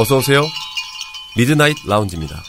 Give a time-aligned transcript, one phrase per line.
[0.00, 0.46] 어서 오세요.
[1.36, 2.42] 미드나잇 라운지입니다.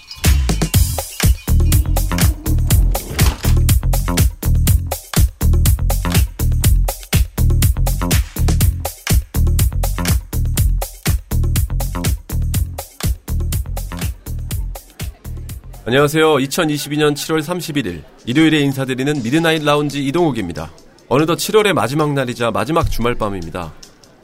[15.85, 16.35] 안녕하세요.
[16.35, 20.71] 2022년 7월 31일 일요일에 인사드리는 미드나잇 라운지 이동욱입니다.
[21.09, 23.73] 어느덧 7월의 마지막 날이자 마지막 주말 밤입니다.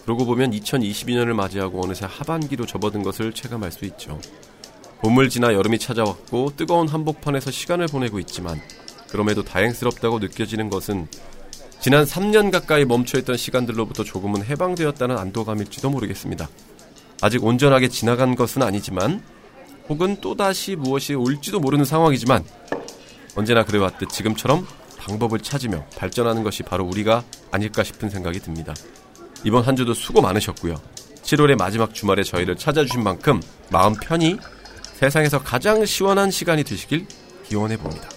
[0.08, 4.18] 그러고 보면 2022년을 맞이하고 어느새 하반기로 접어든 것을 체감할 수 있죠.
[5.02, 8.62] 봄을 지나 여름이 찾아왔고 뜨거운 한복판에서 시간을 보내고 있지만
[9.10, 11.10] 그럼에도 다행스럽다고 느껴지는 것은
[11.82, 16.48] 지난 3년 가까이 멈춰있던 시간들로부터 조금은 해방되었다는 안도감일지도 모르겠습니다.
[17.22, 19.22] 아직 온전하게 지나간 것은 아니지만
[19.90, 22.46] 혹은 또다시 무엇이 올지도 모르는 상황이지만
[23.36, 24.66] 언제나 그래왔듯 지금처럼
[25.00, 28.74] 방법을 찾으며 발전하는 것이 바로 우리가 아닐까 싶은 생각이 듭니다.
[29.44, 30.76] 이번 한 주도 수고 많으셨고요.
[31.24, 34.38] 7월의 마지막 주말에 저희를 찾아주신 만큼 마음 편히
[34.94, 37.06] 세상에서 가장 시원한 시간이 되시길
[37.44, 38.10] 기원해 봅니다.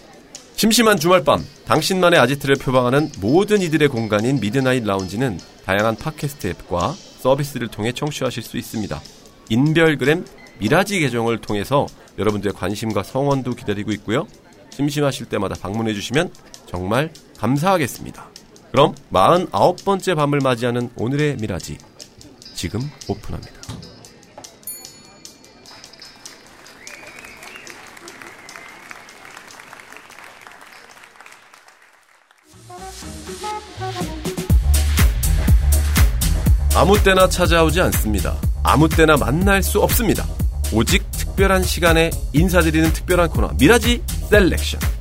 [0.57, 7.69] 심심한 주말 밤, 당신만의 아지트를 표방하는 모든 이들의 공간인 미드나잇 라운지는 다양한 팟캐스트 앱과 서비스를
[7.69, 9.01] 통해 청취하실 수 있습니다.
[9.49, 10.25] 인별그램
[10.59, 11.87] 미라지 계정을 통해서
[12.19, 14.27] 여러분들의 관심과 성원도 기다리고 있고요.
[14.71, 16.31] 심심하실 때마다 방문해 주시면
[16.67, 18.29] 정말 감사하겠습니다.
[18.71, 21.77] 그럼 49번째 밤을 맞이하는 오늘의 미라지
[22.55, 23.61] 지금 오픈합니다.
[36.77, 38.37] 아무 때나 찾아오지 않습니다.
[38.63, 40.25] 아무 때나 만날 수 없습니다.
[40.73, 45.00] 오직 특별한 시간에 인사드리는 특별한 코너 미라지 셀렉션.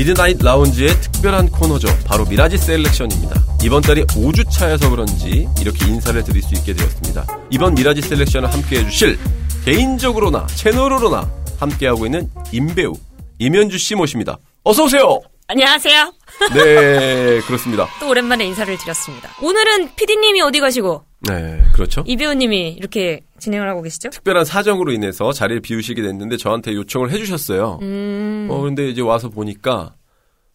[0.00, 1.86] 미드나잇 라운지의 특별한 코너죠.
[2.06, 3.34] 바로 미라지 셀렉션입니다.
[3.62, 7.26] 이번 달이 5주 차여서 그런지 이렇게 인사를 드릴 수 있게 되었습니다.
[7.50, 9.18] 이번 미라지 셀렉션을 함께 해주실
[9.66, 12.94] 개인적으로나 채널로나 함께하고 있는 임배우
[13.40, 14.38] 임현주 씨 모십니다.
[14.64, 15.20] 어서 오세요.
[15.48, 16.14] 안녕하세요.
[16.54, 17.86] 네, 그렇습니다.
[18.00, 19.28] 또 오랜만에 인사를 드렸습니다.
[19.42, 21.04] 오늘은 PD님이 어디 가시고?
[21.28, 22.02] 네, 그렇죠.
[22.06, 24.10] 이 배우님이 이렇게 진행을 하고 계시죠?
[24.10, 27.78] 특별한 사정으로 인해서 자리를 비우시게 됐는데 저한테 요청을 해주셨어요.
[27.82, 28.48] 음.
[28.50, 29.94] 어, 근데 이제 와서 보니까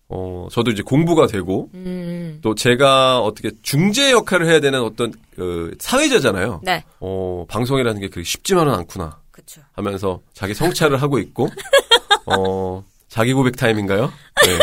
[0.08, 2.40] 어, 저도 이제 공부가 되고 음.
[2.42, 6.62] 또 제가 어떻게 중재 역할을 해야 되는 어떤 그 사회자잖아요.
[6.64, 6.84] 네.
[7.00, 9.62] 어, 방송이라는 게 그렇게 쉽지만은 않구나 그쵸.
[9.74, 11.50] 하면서 자기 성찰을 하고 있고
[12.26, 12.84] 어,
[13.16, 14.12] 자기 고백 타임인가요?
[14.46, 14.58] 네.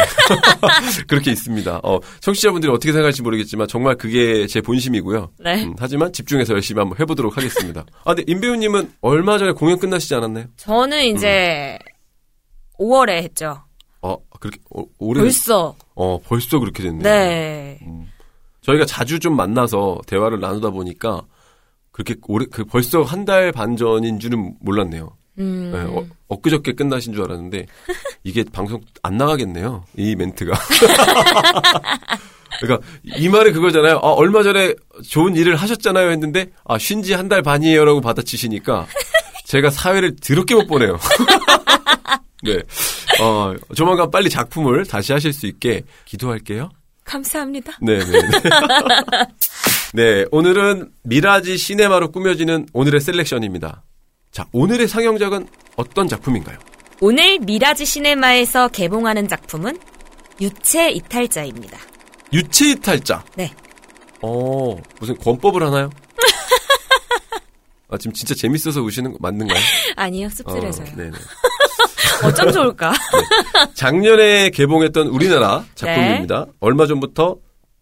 [1.08, 1.80] 그렇게 있습니다.
[1.82, 5.30] 어, 청취자분들이 어떻게 생각할지 모르겠지만 정말 그게 제 본심이고요.
[5.38, 5.64] 네.
[5.64, 7.86] 음, 하지만 집중해서 열심히 한번 해보도록 하겠습니다.
[8.04, 10.44] 아, 근데 임배우님은 얼마 전에 공연 끝나시지 않았나요?
[10.58, 11.78] 저는 이제
[12.78, 13.62] 5월에 했죠.
[14.02, 15.74] 어, 그렇게 어, 올해 벌써.
[15.94, 17.02] 어 벌써 그렇게 됐네요.
[17.02, 17.78] 네.
[18.60, 21.22] 저희가 자주 좀 만나서 대화를 나누다 보니까
[21.90, 25.16] 그렇게 오래 그 벌써 한 달 반 전인 줄은 몰랐네요.
[25.38, 25.70] 음.
[25.72, 27.66] 네, 어, 엊그저께 끝나신 줄 알았는데
[28.24, 29.84] 이게 방송 안 나가겠네요.
[29.96, 30.52] 이 멘트가.
[32.60, 33.96] 그러니까 이 말이 그거잖아요.
[34.02, 34.74] 아, 얼마 전에
[35.08, 38.86] 좋은 일을 하셨잖아요 했는데 아, 쉰 지 한 달 반이에요라고 받아치시니까
[39.46, 40.98] 제가 사회를 더럽게 못 보네요.
[42.44, 42.58] 네.
[43.22, 46.70] 어, 조만간 빨리 작품을 다시 하실 수 있게 기도할게요.
[47.04, 47.72] 감사합니다.
[47.82, 48.20] 네 네.
[49.94, 53.82] 네, 오늘은 미라지 시네마로 꾸며지는 오늘의 셀렉션입니다.
[54.32, 56.58] 자, 오늘의 상영작은 어떤 작품인가요?
[57.02, 59.78] 오늘 미라지 시네마에서 개봉하는 작품은
[60.40, 61.78] 유체 이탈자입니다.
[62.32, 63.22] 유체 이탈자.
[63.36, 63.52] 네.
[64.22, 65.90] 어, 무슨 권법을 하나요?
[67.90, 69.60] 아, 지금 진짜 재밌어서 우시는 거 맞는가요?
[69.96, 70.86] 아니요, 씁쓸해서요.
[70.92, 71.10] 어, 네네.
[72.24, 72.94] 어, 쩜 좋을까?
[73.74, 76.46] 작년에 개봉했던 우리나라 작품입니다.
[76.46, 76.52] 네.
[76.60, 77.36] 얼마 전부터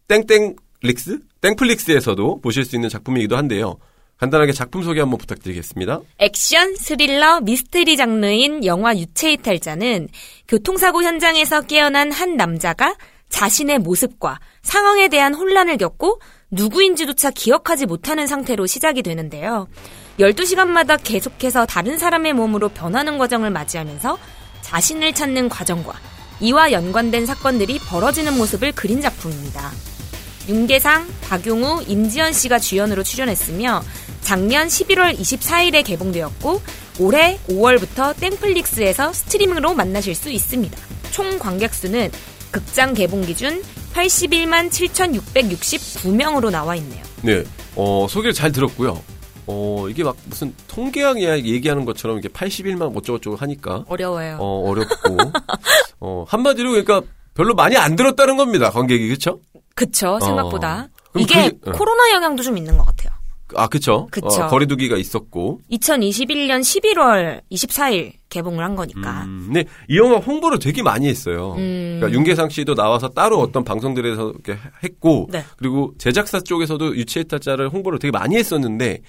[0.09, 1.21] 땡땡 릭스?
[1.43, 3.77] 땡플릭스에서도 보실 수 있는 작품이기도 한데요.
[4.21, 6.01] 간단하게 작품 소개 한번 부탁드리겠습니다.
[6.19, 10.09] 액션, 스릴러, 미스테리 장르인 영화 유체 이탈자는
[10.47, 12.95] 교통사고 현장에서 깨어난 한 남자가
[13.31, 16.21] 자신의 모습과 상황에 대한 혼란을 겪고
[16.51, 19.69] 누구인지조차 기억하지 못하는 상태로 시작이 되는데요.
[20.19, 24.19] 12시간마다 계속해서 다른 사람의 몸으로 변하는 과정을 맞이하면서
[24.61, 25.95] 자신을 찾는 과정과
[26.41, 29.71] 이와 연관된 사건들이 벌어지는 모습을 그린 작품입니다.
[30.49, 33.83] 윤계상, 박용우, 임지연 씨가 주연으로 출연했으며
[34.23, 36.61] 작년 11월 24일에 개봉되었고
[37.01, 40.77] 올해 5월부터 땡플릭스에서 스트리밍으로 만나실 수 있습니다.
[41.11, 42.11] 총 관객 수는
[42.51, 43.63] 극장 개봉 기준
[43.95, 47.03] 81만 7,669명으로 나와 있네요.
[47.23, 47.43] 네,
[47.77, 49.03] 어, 소개를 잘 들었고요.
[49.47, 53.85] 어, 이게 막 무슨 통계학 얘기하는 것처럼 이게 80일만 어쩌고저쩌고 하니까.
[53.89, 54.37] 어려워요.
[54.39, 55.17] 어, 어렵고.
[56.01, 57.03] 어, 한마디로 그러니까
[57.35, 58.71] 별로 많이 안 들었다는 겁니다.
[58.71, 59.41] 관객이, 그쵸?
[59.75, 60.89] 그쵸, 생각보다.
[61.13, 61.73] 그럼 이게 그게- 어.
[61.73, 63.11] 코로나 영향도 좀 있는 것 같아요.
[63.57, 64.09] 아, 그쵸?
[64.11, 64.27] 그쵸.
[64.27, 65.61] 어, 거리두기가 있었고.
[65.71, 69.25] 2021년 11월 24일 개봉을 한 거니까.
[69.25, 71.55] 음, 근데 이 영화 홍보를 되게 많이 했어요.
[71.59, 71.99] 음.
[71.99, 75.45] 그러니까 윤계상 씨도 나와서 따로 어떤 방송들에서 이렇게 했고, 네.
[75.57, 79.01] 그리고 제작사 쪽에서도 유치해탈자를 홍보를 되게 많이 했었는데,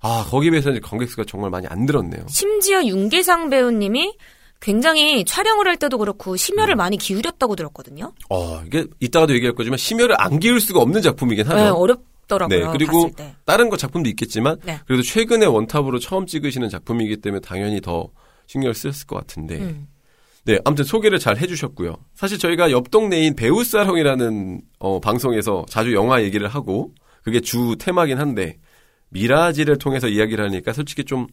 [0.00, 2.24] 아, 거기에 비해서 이제 관객 수가 정말 많이 안 들었네요.
[2.28, 4.14] 심지어 윤계상 배우님이
[4.60, 8.12] 굉장히 촬영을 할 때도 그렇고 심혈을 많이 기울였다고 들었거든요.
[8.28, 11.56] 어, 이게 이따가도 얘기할 거지만 심혈을 안 기울 수가 없는 작품이긴 하죠.
[11.56, 12.58] 네, 어렵 더라고요.
[12.58, 13.10] 네, 그리고.
[13.44, 14.80] 다른 거 작품도 있겠지만 네.
[14.86, 18.08] 그래도 최근에 원탑으로 처음 찍으시는 작품이기 때문에 당연히 더
[18.46, 19.58] 신경을 쓰였을 것 같은데.
[19.58, 19.88] 음.
[20.44, 21.96] 네, 아무튼 소개를 잘 해주셨고요.
[22.14, 28.56] 사실 저희가 옆 동네인 배우사롱이라는 어, 방송에서 자주 영화 얘기를 하고 그게 주 테마긴 한데
[29.10, 31.26] 미라지를 통해서 이야기를 하니까 솔직히 좀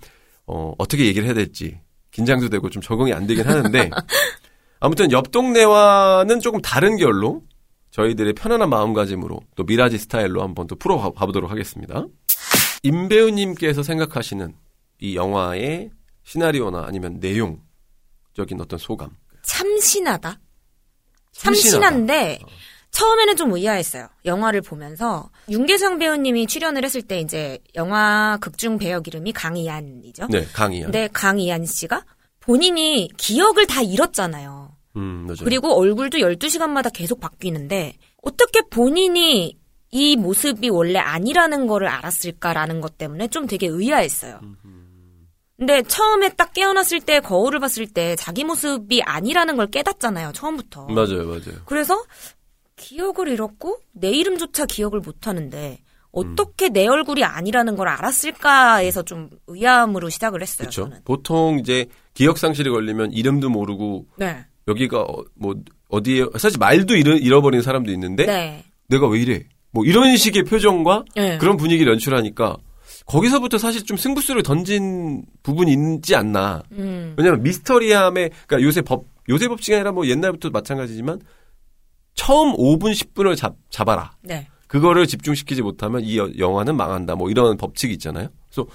[0.45, 1.79] 어, 어떻게 얘기를 해야 될지
[2.11, 3.89] 긴장도 되고 좀 적응이 안 되긴 하는데
[4.79, 7.41] 아무튼 옆 동네와는 조금 다른 결로
[7.97, 12.05] 저희들의 편안한 마음가짐으로 또 미라지 스타일로 한번 또 풀어봐보도록 하겠습니다.
[12.83, 14.53] 임 배우님께서 생각하시는
[14.99, 15.89] 이 영화의
[16.23, 19.09] 시나리오나 아니면 내용적인 어떤 소감.
[19.41, 20.39] 참신하다.
[21.31, 21.79] 참신하다.
[21.79, 22.39] 참신한데
[22.91, 24.07] 처음에는 좀 의아했어요.
[24.25, 30.27] 영화를 보면서 윤계상 배우님이 출연을 했을 때 이제 영화 극중 배역 이름이 강이안이죠.
[30.29, 30.85] 네, 강이야.
[30.85, 32.03] 근데 강이안 씨가
[32.39, 34.76] 본인이 기억을 다 잃었잖아요.
[34.97, 35.27] 음.
[35.43, 39.57] 그리고 얼굴도 12시간마다 계속 바뀌는데 어떻게 본인이
[39.91, 44.41] 이 모습이 원래 아니라는 거를 알았을까라는 것 때문에 좀 되게 의아했어요.
[45.57, 50.31] 근데 처음에 딱 깨어났을 때 거울을 봤을 때 자기 모습이 아니라는 걸 깨닫잖아요.
[50.33, 50.87] 처음부터.
[50.87, 51.61] 맞아요, 맞아요.
[51.65, 52.03] 그래서
[52.75, 55.79] 기억을 잃었고 내 이름조차 기억을 못 하는데
[56.11, 60.67] 어떻게 내 얼굴이 아니라는 걸 알았을까에서 좀 의아함으로 시작을 했어요.
[60.67, 60.83] 그렇죠.
[60.83, 61.01] 저는.
[61.03, 64.45] 보통 이제 기억 상실이 걸리면 이름도 모르고 네.
[64.67, 65.55] 여기가 어, 뭐
[65.89, 68.63] 어디에 사실 말도 잃어, 잃어버린 사람도 있는데 네.
[68.87, 69.43] 내가 왜 이래?
[69.71, 71.37] 뭐 이런 식의 표정과 네.
[71.37, 72.57] 그런 분위기를 연출하니까
[73.05, 76.63] 거기서부터 사실 좀 승부수를 던진 부분이 있지 않나.
[76.73, 77.13] 음.
[77.17, 81.19] 왜냐하면 미스터리함에 그러니까 요새 법 요새 법칙이 아니라 뭐 옛날부터 마찬가지지만
[82.15, 84.11] 처음 5분 10분을 잡, 잡아라.
[84.21, 84.47] 네.
[84.67, 87.15] 그거를 집중시키지 못하면 이 여- 영화는 망한다.
[87.15, 88.27] 뭐 이런 법칙이 있잖아요.
[88.49, 88.67] 그래서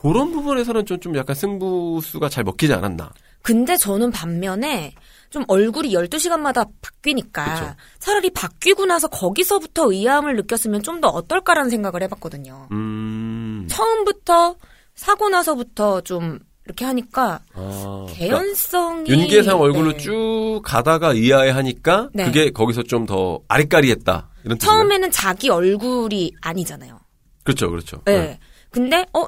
[0.00, 3.10] 그런 부분에서는 좀, 좀 약간 승부수가 잘 먹히지 않았나.
[3.42, 4.94] 근데 저는 반면에
[5.30, 7.74] 좀 얼굴이 12시간마다 바뀌니까 그쵸.
[7.98, 12.68] 차라리 바뀌고 나서 거기서부터 의아함을 느꼈으면 좀 더 어떨까라는 생각을 해봤거든요.
[12.72, 13.66] 음.
[13.70, 14.56] 처음부터
[14.94, 19.96] 사고 나서부터 좀 이렇게 하니까 아, 그러니까 개연성이 윤계상 얼굴로 네.
[19.98, 22.24] 쭉 가다가 의아해 하니까 네.
[22.24, 24.28] 그게 거기서 좀 더 아리까리했다.
[24.44, 24.58] 이런?
[24.58, 26.98] 처음에는 자기 얼굴이 아니잖아요.
[27.44, 28.02] 그렇죠, 그렇죠.
[28.06, 28.38] 네.
[28.70, 29.26] 근데 어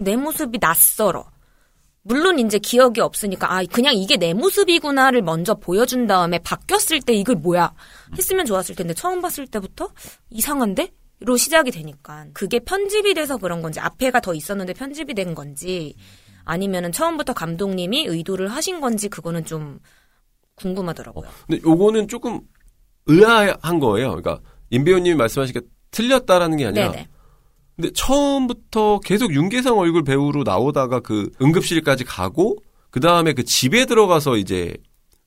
[0.00, 1.24] 내 모습이 낯설어.
[2.02, 7.36] 물론 이제 기억이 없으니까 아 그냥 이게 내 모습이구나를 먼저 보여준 다음에 바뀌었을 때 이걸
[7.36, 7.72] 뭐야
[8.16, 9.90] 했으면 좋았을 텐데 처음 봤을 때부터
[10.30, 10.92] 이상한데?
[11.20, 15.96] 로 시작이 되니까 그게 편집이 돼서 그런 건지 앞에가 더 있었는데 편집이 된 건지
[16.44, 19.80] 아니면은 처음부터 감독님이 의도를 하신 건지 그거는 좀
[20.54, 21.28] 궁금하더라고요.
[21.48, 22.40] 근데 요거는 조금
[23.06, 24.10] 의아한 거예요.
[24.10, 27.08] 그러니까 임 배우님이 말씀하시니까 틀렸다라는 게 아니라 네네.
[27.78, 32.56] 근데 처음부터 계속 윤계상 얼굴 배우로 나오다가 그 응급실까지 가고
[32.90, 34.74] 그 다음에 그 집에 들어가서 이제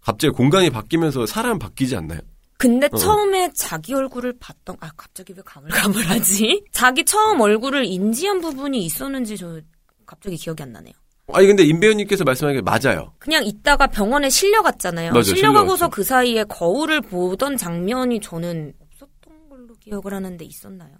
[0.02, 2.20] 갑자기 공간이 바뀌면서 사람 바뀌지 않나요?
[2.58, 2.98] 근데 어.
[2.98, 6.66] 처음에 자기 얼굴을 봤던 아 갑자기 왜 가물가물하지?
[6.74, 9.62] 자기 처음 얼굴을 인지한 부분이 있었는지 저
[10.06, 10.94] 갑자기 기억이 안 나네요.
[11.32, 13.14] 아니 근데 임 배우님께서 말씀하신 게 맞아요.
[13.18, 15.12] 그냥 있다가 병원에 실려갔잖아요.
[15.12, 15.88] 맞아요, 실려가고서.
[15.88, 20.92] 그 사이에 거울을 보던 장면이 저는 없었던 걸로 기억을 하는데 있었나요?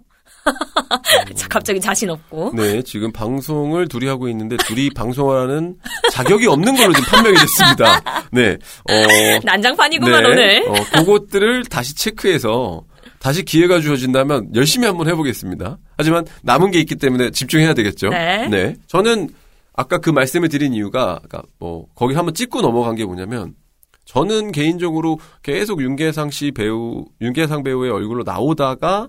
[1.34, 2.52] 자, 갑자기 자신 없고.
[2.54, 5.76] 네, 지금 방송을 둘이 하고 있는데 둘이 방송하는
[6.12, 8.00] 자격이 없는 걸로 지금 판명이 됐습니다.
[8.32, 8.58] 네,
[8.90, 10.68] 어, 난장판이구만 네, 오늘.
[10.68, 12.84] 어, 그것들을 다시 체크해서
[13.18, 15.78] 다시 기회가 주어진다면 열심히 한번 해보겠습니다.
[15.96, 18.08] 하지만 남은 게 있기 때문에 집중해야 되겠죠.
[18.08, 18.74] 네.
[18.88, 19.28] 저는
[19.74, 23.54] 아까 그 말씀을 드린 이유가, 그러니까 뭐, 거기 한번 찍고 넘어간 게 뭐냐면,
[24.04, 29.08] 저는 개인적으로 계속 윤계상 씨 배우, 윤계상 배우의 얼굴로 나오다가,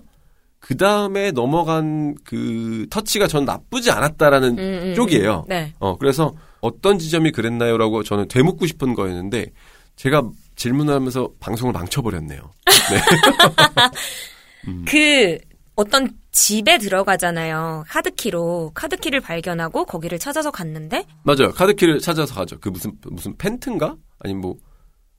[0.64, 5.44] 그 다음에 넘어간 그 터치가 전 나쁘지 않았다라는 음, 음, 쪽이에요.
[5.46, 5.48] 음.
[5.48, 5.74] 네.
[5.78, 9.48] 어, 그래서 어떤 지점이 그랬나요?라고 저는 되묻고 싶은 거였는데,
[9.96, 10.22] 제가
[10.56, 12.50] 질문하면서 방송을 망쳐버렸네요.
[14.88, 15.36] 그
[15.76, 17.84] 어떤 집에 들어가잖아요.
[17.86, 21.52] 카드키로 카드키를 발견하고 거기를 찾아서 갔는데 맞아요.
[21.52, 22.58] 카드키를 찾아서 가죠.
[22.58, 23.96] 그 무슨, 무슨 펜트인가?
[24.20, 24.56] 아니면 뭐,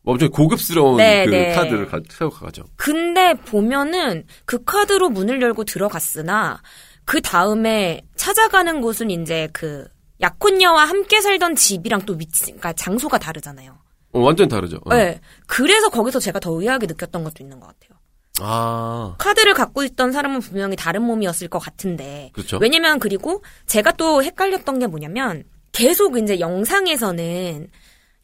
[0.06, 1.54] 엄청 고급스러운 네, 그 네.
[1.54, 2.64] 카드를 가, 세워 가죠.
[2.76, 6.62] 근데 보면은 그 카드로 문을 열고 들어갔으나
[7.06, 9.88] 그 다음에 찾아가는 곳은 이제 그
[10.22, 13.78] 약혼녀와 함께 살던 집이랑 또 위치, 그러니까 장소가 다르잖아요.
[14.14, 14.80] 어, 완전 다르죠.
[14.86, 14.96] 어.
[14.96, 15.20] 네.
[15.46, 18.00] 그래서 거기서 제가 더 의아하게 느꼈던 것도 있는 것 같아요.
[18.42, 22.32] 아, 카드를 갖고 있던 사람은 분명히 다른 몸이었을 것 같은데.
[22.34, 22.58] 그렇죠.
[22.58, 27.70] 왜냐면 그리고 제가 또 헷갈렸던 게 뭐냐면 계속 이제 영상에서는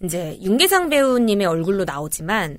[0.04, 2.58] 이제 윤계상 배우님의 얼굴로 나오지만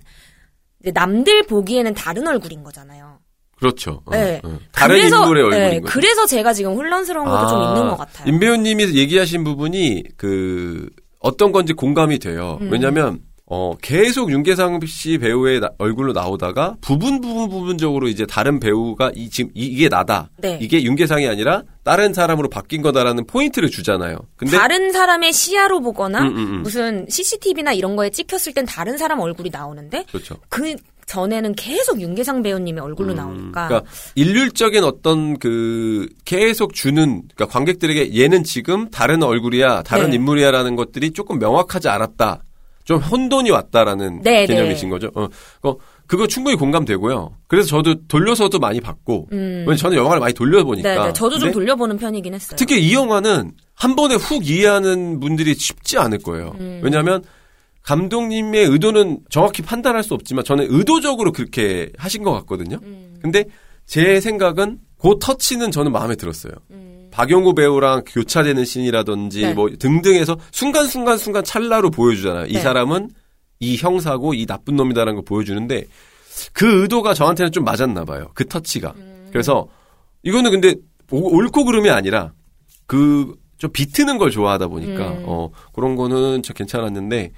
[0.94, 3.18] 남들 보기에는 다른 얼굴인 거잖아요.
[3.56, 4.02] 그렇죠.
[4.06, 4.40] 어, 네.
[4.42, 4.58] 어.
[4.72, 5.92] 다른 그래서- 인물의 얼굴인 네, 거죠.
[5.92, 8.28] 그래서 제가 지금 혼란스러운 것도 좀 있는 것 같아요.
[8.28, 10.88] 임 배우님이 얘기하신 부분이 그
[11.20, 12.58] 어떤 건지 공감이 돼요.
[12.60, 12.70] 음.
[12.72, 19.12] 왜냐하면 어 계속 윤계상 씨 배우의 나- 얼굴로 나오다가 부분 부분 부분적으로 이제 다른 배우가
[19.14, 20.30] 이 지금 이- 이게 나다.
[20.38, 20.58] 네.
[20.60, 24.16] 이게 윤계상이 아니라 다른 사람으로 바뀐 거다라는 포인트를 주잖아요.
[24.36, 26.62] 근데 다른 사람의 시야로 보거나 음, 음, 음.
[26.62, 30.36] 무슨 CCTV나 이런 거에 찍혔을 땐 다른 사람 얼굴이 나오는데 그렇죠.
[30.48, 38.18] 그 전에는 계속 윤계상 배우님의 얼굴로 나오니까 그러니까 일률적인 어떤 그 계속 주는 그러니까 관객들에게
[38.18, 40.16] 얘는 지금 다른 얼굴이야, 다른 네.
[40.16, 42.42] 인물이야라는 것들이 조금 명확하지 않았다.
[42.84, 45.10] 좀 혼돈이 왔다라는 네, 개념이신 거죠.
[45.14, 45.28] 어,
[45.62, 45.76] 어,
[46.12, 47.38] 그거 충분히 공감되고요.
[47.46, 50.92] 그래서 저도 돌려서도 많이 봤고, 왜냐면 저는 영화를 많이 돌려보니까.
[50.92, 50.98] 음.
[50.98, 52.54] 네, 네, 저도 좀 돌려보는 편이긴 했어요.
[52.58, 56.54] 특히 이 영화는 한 번에 훅 이해하는 분들이 쉽지 않을 거예요.
[56.60, 56.82] 음.
[56.84, 57.24] 왜냐하면
[57.84, 62.76] 감독님의 의도는 정확히 판단할 수 없지만 저는 의도적으로 그렇게 하신 것 같거든요.
[62.82, 63.16] 음.
[63.22, 63.46] 근데
[63.86, 66.52] 제 생각은 그 터치는 저는 마음에 들었어요.
[66.72, 67.08] 음.
[67.10, 69.54] 박영구 배우랑 교차되는 씬이라든지 네.
[69.54, 72.48] 뭐 등등해서 순간순간 순간 찰나로 보여주잖아요.
[72.48, 72.60] 이 네.
[72.60, 73.08] 사람은
[73.62, 75.86] 이 형사고 이 나쁜 놈이다라는 걸 보여주는데
[76.52, 78.30] 그 의도가 저한테는 좀 맞았나 봐요.
[78.34, 78.92] 그 터치가.
[78.96, 79.28] 음.
[79.32, 79.68] 그래서
[80.22, 80.74] 이거는 근데
[81.10, 82.32] 오- 옳고 그름이 아니라
[82.86, 85.22] 그 좀 비트는 걸 좋아하다 보니까 음.
[85.24, 87.30] 어 그런 거는 저 괜찮았는데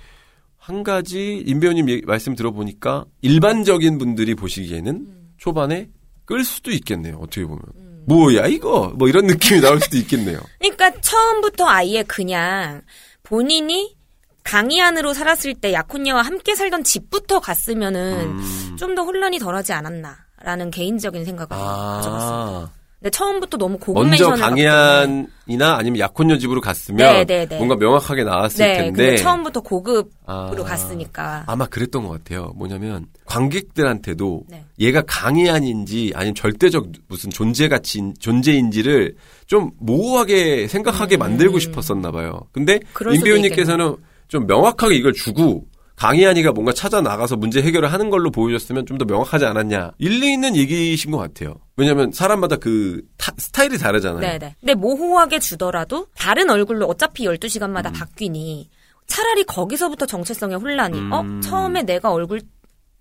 [0.56, 5.32] 한 가지 임 배우님 말씀 들어보니까 일반적인 분들이 보시기에는 음.
[5.36, 5.90] 초반에
[6.24, 7.18] 끌 수도 있겠네요.
[7.18, 7.60] 어떻게 보면
[8.06, 10.40] 뭐야 이거 뭐 이런 느낌이 나올 수도 있겠네요.
[10.58, 12.80] 그러니까 처음부터 아예 그냥
[13.22, 13.94] 본인이
[14.44, 18.76] 강의안으로 살았을 때 약혼녀와 함께 살던 집부터 갔으면은 음.
[18.78, 21.48] 좀더 혼란이 덜하지 않았나라는 개인적인 생각을.
[21.50, 22.70] 아
[23.04, 24.30] 근데 처음부터 너무 고급 먼저.
[24.30, 27.56] 강해안이나 아니면 약혼녀 집으로 갔으면 네, 네, 네.
[27.58, 30.64] 뭔가 명확하게 나왔을 네, 텐데 처음부터 고급으로 아.
[30.64, 31.44] 갔으니까.
[31.46, 32.54] 아마 그랬던 것 같아요.
[32.56, 34.64] 뭐냐면 관객들한테도 네.
[34.78, 42.40] 얘가 강의안인지 아니면 절대적 무슨 존재 가치 존재인지를 좀 모호하게 생각하게 만들고 싶었었나 봐요.
[42.52, 42.80] 근데 음.
[42.94, 43.96] 그럴 임 수도 배우님께서는
[44.34, 45.64] 좀 명확하게 이걸 주고
[45.94, 49.92] 강의안이가 뭔가 찾아 나가서 문제 해결을 하는 걸로 보여줬으면 좀 더 명확하지 않았냐.
[49.98, 51.54] 일리 있는 얘기이신 것 같아요.
[51.76, 54.20] 왜냐하면 사람마다 그 타- 스타일이 다르잖아요.
[54.20, 54.56] 네네.
[54.58, 57.92] 근데 모호하게 주더라도 다른 얼굴로 어차피 12시간마다 음.
[57.92, 58.70] 바뀌니
[59.06, 61.12] 차라리 거기서부터 정체성의 혼란이 음.
[61.12, 61.24] 어?
[61.40, 62.40] 처음에 내가 얼굴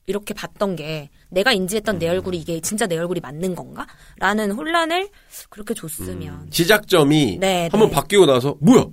[0.06, 2.00] 이렇게 봤던 게 내가 인지했던 음.
[2.00, 3.88] 내 얼굴이 이게 진짜 내 얼굴이 맞는 건가?
[4.18, 5.08] 라는 혼란을
[5.50, 7.96] 그렇게 줬으면 시작점이 네, 한번 네.
[7.96, 8.86] 바뀌고 나서 뭐야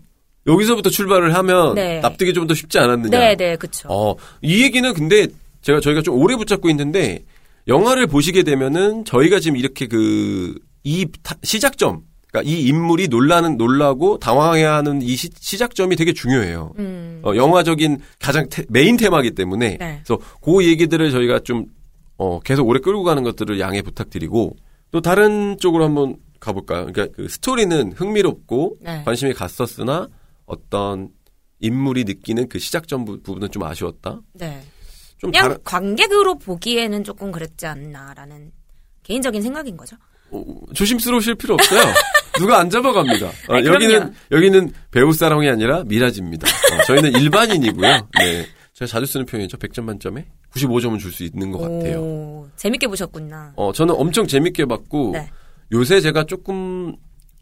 [0.52, 2.00] 여기서부터 출발을 하면 네.
[2.00, 3.18] 납득이 좀 더 쉽지 않았느냐.
[3.18, 5.26] 네 네 그쵸 어, 이 얘기는 근데
[5.62, 7.24] 제가 저희가 좀 오래 붙잡고 있는데
[7.68, 11.06] 영화를 보시게 되면은 저희가 지금 이렇게 그 이
[11.42, 12.00] 시작점
[12.32, 16.72] 그러니까 이 인물이 놀라는 놀라고 당황해하는 이 시, 시작점이 되게 중요해요.
[16.78, 17.20] 음.
[17.22, 20.00] 어, 영화적인 가장 테- 메인 테마이기 때문에 네.
[20.02, 21.66] 그래서 그 얘기들을 저희가 좀
[22.16, 24.56] 어, 계속 오래 끌고 가는 것들을 양해 부탁드리고
[24.90, 26.86] 또 다른 쪽으로 한번 가볼까요?
[26.86, 29.02] 그러니까 그 스토리는 흥미롭고 네.
[29.04, 30.08] 관심이 갔었으나
[30.50, 31.10] 어떤
[31.60, 34.20] 인물이 느끼는 그 시작점 부- 부분은 좀 아쉬웠다.
[34.34, 34.62] 네.
[35.18, 38.50] 좀 그냥 다른 관객으로 보기에는 조금 그랬지 않나라는
[39.02, 39.96] 개인적인 생각인 거죠.
[40.30, 41.80] 어, 조심스러우실 필요 없어요.
[42.38, 43.26] 누가 안 잡아갑니다.
[43.26, 44.14] 어, 아니, 여기는.
[44.30, 46.46] 여기는 배우 사랑이 아니라 미라지입니다.
[46.48, 48.08] 어, 저희는 일반인이고요.
[48.18, 48.46] 네.
[48.72, 49.58] 제가 자주 쓰는 표현이죠.
[49.58, 52.00] 100점 만점에 95점은 줄 수 있는 것 같아요.
[52.00, 53.52] 오, 재밌게 보셨구나.
[53.56, 55.28] 어, 저는 엄청 재밌게 봤고 네.
[55.72, 56.96] 요새 제가 조금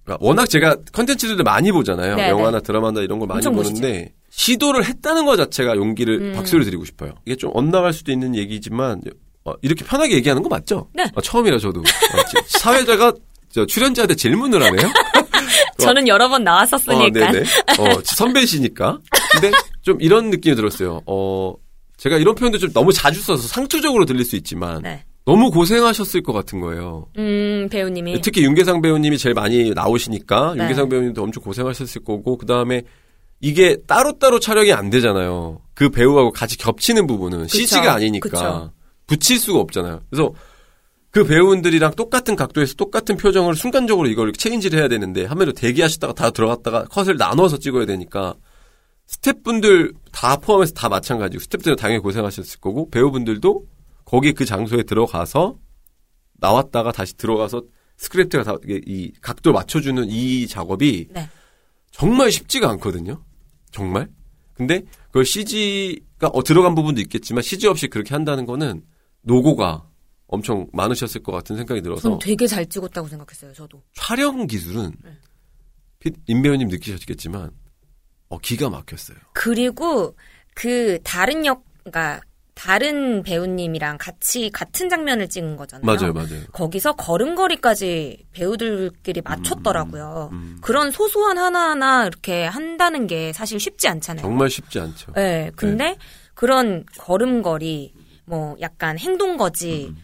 [0.09, 2.17] 그러니까 워낙 제가 컨텐츠들을 많이 보잖아요.
[2.17, 6.33] 네, 영화나 드라마나 이런 걸 많이 보는데 시도를 했다는 것 자체가 용기를 음.
[6.35, 7.13] 박수를 드리고 싶어요.
[7.27, 9.03] 이게 좀 엇나갈 수도 있는 얘기지만
[9.45, 10.89] 어, 이렇게 편하게 얘기하는 거 맞죠?
[10.95, 11.05] 네.
[11.15, 13.13] 어, 처음이라 저도 어, 지- 사회자가
[13.53, 14.91] 저 출연자한테 질문을 하네요.
[15.79, 17.05] 저는 여러 번 나왔었으니까.
[17.05, 17.39] 어, 네네.
[17.79, 18.99] 어, 선배시니까.
[19.33, 19.51] 근데
[19.83, 21.03] 좀 이런 느낌이 들었어요.
[21.07, 21.55] 어,
[21.97, 25.05] 제가 이런 표현도 좀 너무 자주 써서 상투적으로 들릴 수 있지만 네.
[25.29, 27.07] 너무 고생하셨을 것 같은 거예요.
[27.19, 28.23] 음, 배우님이.
[28.23, 30.63] 특히 윤계상 배우님이 제일 많이 나오시니까 네.
[30.63, 32.81] 윤계상 배우님도 엄청 고생하셨을 거고 그 다음에
[33.39, 35.61] 이게 따로따로 촬영이 안 되잖아요.
[35.75, 38.73] 그 배우하고 같이 겹치는 부분은 CG가 아니니까 그쵸.
[39.07, 40.01] 붙일 수가 없잖아요.
[40.09, 40.33] 그래서
[41.11, 46.85] 그 배우분들이랑 똑같은 각도에서 똑같은 표정을 순간적으로 이걸 체인지를 해야 되는데 한마디로 대기하셨다가 다 들어갔다가
[46.85, 48.35] 컷을 나눠서 찍어야 되니까
[49.07, 53.63] 스태프분들 다 포함해서 다 마찬가지고 스태프들은 당연히 고생하셨을 거고 배우분들도
[54.09, 55.59] 거기 그 장소에 들어가서
[56.39, 57.63] 나왔다가 다시 들어가서
[57.99, 61.29] 스크립트가 다, 이 각도 맞춰주는 이 작업이 네.
[61.91, 63.23] 정말 쉽지가 않거든요.
[63.71, 64.09] 정말.
[64.55, 68.83] 근데 그걸 CG가 어, 들어간 부분도 있겠지만 CG 없이 그렇게 한다는 거는
[69.23, 69.87] 노고가
[70.27, 73.53] 엄청 많으셨을 것 같은 생각이 들어서 전 되게 잘 찍었다고 생각했어요.
[73.53, 73.83] 저도.
[73.95, 75.11] 촬영 기술은 네.
[75.99, 77.51] 피- 임 배우님 느끼셨겠지만
[78.31, 79.19] 어, 기가 막혔어요.
[79.35, 80.17] 그리고
[80.55, 82.23] 그 다른 역, 그러니까
[82.59, 85.87] 다른 배우님이랑 같이 같은 장면을 찍은 거잖아요.
[85.87, 86.43] 맞아요, 맞아요.
[86.53, 90.31] 거기서 걸음걸이까지 배우들끼리 맞췄더라고요.
[90.33, 90.59] 음.
[90.61, 94.23] 그런 소소한 하나하나 이렇게 한다는 게 사실 쉽지 않잖아요.
[94.23, 95.13] 정말 쉽지 않죠.
[95.13, 95.97] 네, 근데
[96.35, 99.95] 그런 걸음걸이, 뭐 약간 행동거지,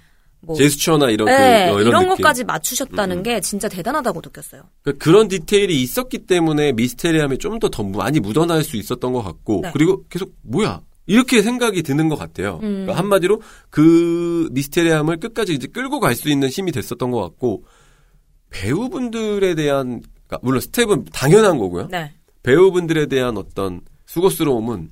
[0.40, 2.08] 뭐 제스처나 이런 네, 그, 어, 이런, 이런.
[2.08, 4.62] 것까지 맞추셨다는 게 진짜 대단하다고 느꼈어요.
[4.82, 9.60] 그- 그런 디테일이 있었기 때문에 미스테리함이 좀 더 더 많이 묻어날 수 있었던 것 같고
[9.62, 9.70] 네.
[9.72, 12.56] 그리고 계속 뭐야 이렇게 생각이 드는 것 같아요.
[12.62, 12.84] 음.
[12.84, 17.64] 그러니까 한마디로 그 미스테리함을 끝까지 이제 끌고 갈 수 있는 힘이 됐었던 것 같고
[18.50, 21.88] 배우분들에 대한 그러니까 물론 스텝은 당연한 거고요.
[21.90, 22.14] 네.
[22.42, 24.90] 배우분들에 대한 어떤 수고스러움은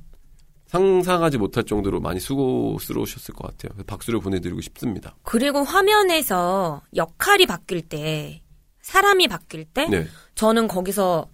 [0.66, 3.85] 상상하지 못할 정도로 많이 수고스러우셨을 것 같아요.
[3.87, 5.14] 박수를 보내드리고 싶습니다.
[5.23, 8.42] 그리고 화면에서 역할이 바뀔 때,
[8.81, 11.28] 사람이 바뀔 때, 네, 저는 거기서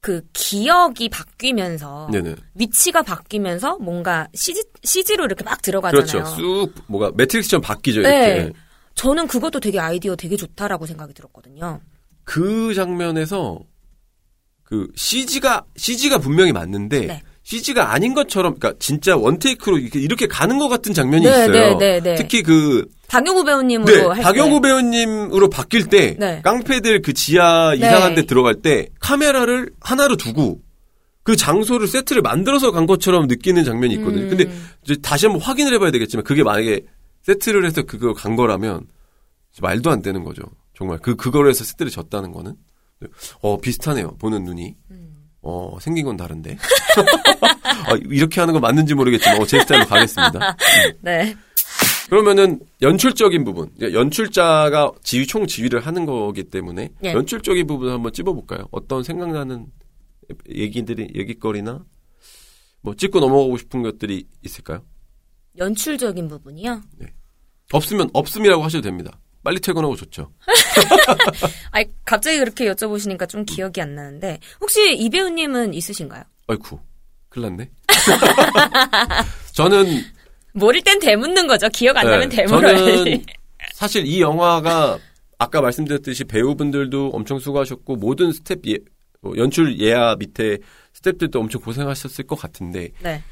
[0.00, 2.34] 그 기억이 바뀌면서 네네.
[2.54, 6.06] 위치가 바뀌면서 뭔가 CG, CG로 이렇게 막 들어가잖아요.
[6.06, 6.36] 그렇죠.
[6.36, 8.00] 쑥 뭐가 매트릭스처럼 바뀌죠.
[8.02, 8.36] 네.
[8.36, 8.52] 이렇게.
[8.94, 11.80] 저는 그것도 되게 아이디어 되게 좋다라고 생각이 들었거든요.
[12.24, 13.60] 그 장면에서
[14.62, 17.22] 그 CG가 CG가 분명히 맞는데 네.
[17.50, 21.50] CG가 아닌 것처럼 그러니까 진짜 원테이크로 이렇게, 이렇게 가는 것 같은 장면이 네, 있어요.
[21.50, 22.14] 네, 네, 네.
[22.14, 24.68] 특히 그 박영우 배우님으로 네, 할 박영우 때.
[24.68, 26.40] 배우님으로 바뀔 때 네.
[26.44, 28.20] 깡패들 그 지하 이상한 네.
[28.20, 30.60] 데 들어갈 때 카메라를 하나로 두고
[31.24, 34.26] 그 장소를 세트를 만들어서 간 것처럼 느끼는 장면이 있거든요.
[34.26, 34.28] 음.
[34.28, 34.48] 근데
[34.84, 36.82] 이제 다시 한번 확인을 해봐야 되겠지만 그게 만약에
[37.22, 38.86] 세트를 해서 그거 간 거라면
[39.60, 40.42] 말도 안 되는 거죠.
[40.76, 42.54] 정말 그 그거로 해서 세트를 졌다는 거는
[43.40, 44.16] 어 비슷하네요.
[44.18, 44.76] 보는 눈이
[45.42, 46.58] 어 생긴 건 다른데
[47.86, 50.56] 아, 이렇게 하는 거 맞는지 모르겠지만 어, 제 스타일로 가겠습니다.
[51.00, 51.34] 네.
[52.10, 57.12] 그러면은 연출적인 부분, 연출자가 지휘 총 지휘를 하는 거기 때문에 예.
[57.12, 58.66] 연출적인 부분을 한번 찝어볼까요?
[58.72, 59.66] 어떤 생각나는
[60.48, 61.84] 얘기들이 얘기거리나
[62.82, 64.82] 뭐 짚고 넘어가고 싶은 것들이 있을까요?
[65.56, 66.82] 연출적인 부분이요.
[67.72, 69.20] 없으면 없음이라고 하셔도 됩니다.
[69.42, 70.30] 빨리 퇴근하고 좋죠.
[71.70, 76.22] 아니 갑자기 그렇게 여쭤보시니까 좀 기억이 안 나는데 혹시 이 배우님은 있으신가요?
[76.48, 76.78] 아이쿠,
[77.28, 77.70] 큰일 났네.
[79.52, 80.02] 저는
[80.52, 81.68] 모를 땐 되묻는 거죠.
[81.70, 82.96] 기억 안 나면 네, 되물어야지.
[82.96, 83.24] 저는
[83.72, 84.98] 사실 이 영화가
[85.38, 88.76] 아까 말씀드렸듯이 배우분들도 엄청 수고하셨고 모든 스텝 예,
[89.22, 90.58] 뭐 연출 예아 밑에
[90.92, 93.22] 스텝들도 엄청 고생하셨을 것 같은데 네.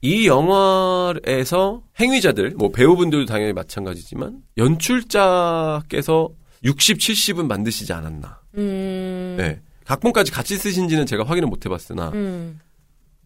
[0.00, 6.30] 이 영화에서 행위자들 뭐 배우분들도 당연히 마찬가지지만 연출자께서
[6.64, 8.40] 60, 70은 만드시지 않았나.
[8.56, 9.34] 음.
[9.38, 9.60] 네.
[9.84, 12.60] 각본까지 같이 쓰신지는 제가 확인을 못 해봤으나 음.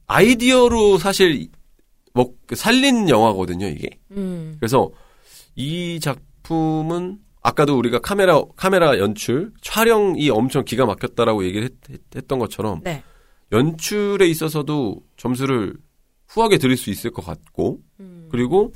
[0.07, 1.49] 아이디어로 사실
[2.15, 3.99] 뭐 살린 영화거든요 이게.
[4.13, 4.57] 음.
[4.59, 4.91] 그래서
[5.55, 12.81] 이 작품은 아까도 우리가 카메라 카메라 연출 촬영이 엄청 기가 막혔다라고 얘기를 했, 던 것처럼
[12.85, 13.03] 네.
[13.51, 15.75] 연출에 있어서도 점수를
[16.33, 18.29] 후하게 드릴 수 있을 것 같고 음.
[18.31, 18.73] 그리고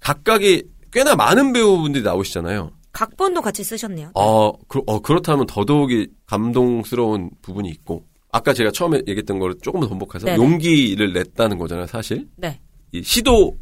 [0.00, 2.70] 각각의 꽤나 많은 배우분들이 나오시잖아요.
[2.92, 4.12] 각본도 같이 쓰셨네요.
[4.14, 9.88] 어, 그, 어 그렇다면 더더욱이 감동스러운 부분이 있고 아까 제가 처음에 얘기했던 거를 조금 더
[9.88, 10.36] 번복해서 네네.
[10.36, 12.28] 용기를 냈다는 거잖아요, 사실.
[12.36, 12.60] 네.
[12.92, 13.56] 이 시도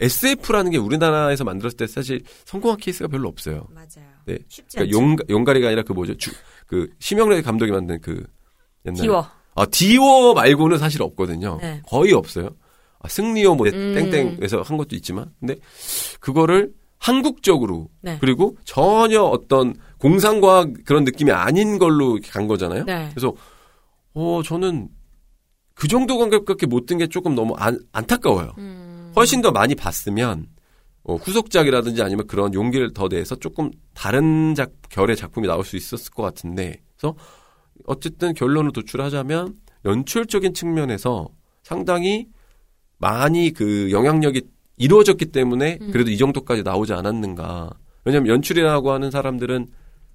[0.00, 3.66] SF라는 게 우리나라에서 만들었을 때 사실 성공한 케이스가 별로 없어요.
[3.70, 4.10] 맞아요.
[4.26, 4.38] 네.
[4.48, 4.98] 쉽지 그러니까 않죠.
[4.98, 6.16] 용, 용가리가 아니라 그 뭐죠?
[6.16, 6.32] 주,
[6.66, 8.24] 그 심형래 감독이 만든 그
[8.86, 9.26] 옛날에 디워.
[9.54, 11.58] 아 디워 말고는 사실 없거든요.
[11.60, 11.82] 네.
[11.86, 12.50] 거의 없어요.
[13.02, 13.94] 아, 승리호 뭐 음.
[13.94, 15.56] 땡땡에서 한 것도 있지만 근데
[16.20, 18.16] 그거를 한국적으로 네.
[18.20, 22.84] 그리고 전혀 어떤 공상과학 그런 느낌이 아닌 걸로 간 거잖아요.
[22.84, 23.08] 네.
[23.10, 23.32] 그래서
[24.14, 24.88] 어 저는
[25.74, 28.52] 그 정도 감각밖에 못 든 게 조금 너무 안, 안타까워요.
[28.58, 29.12] 음.
[29.16, 30.46] 훨씬 더 많이 봤으면
[31.04, 36.12] 어, 후속작이라든지 아니면 그런 용기를 더 내서 조금 다른 작 결의 작품이 나올 수 있었을
[36.12, 37.16] 것 같은데 그래서
[37.86, 41.28] 어쨌든 결론을 도출하자면 연출적인 측면에서
[41.64, 42.28] 상당히
[43.06, 44.42] 많이 그 영향력이
[44.78, 45.90] 이루어졌기 때문에 음.
[45.92, 47.70] 그래도 이 정도까지 나오지 않았는가.
[48.04, 49.66] 왜냐하면 연출이라고 하는 사람들은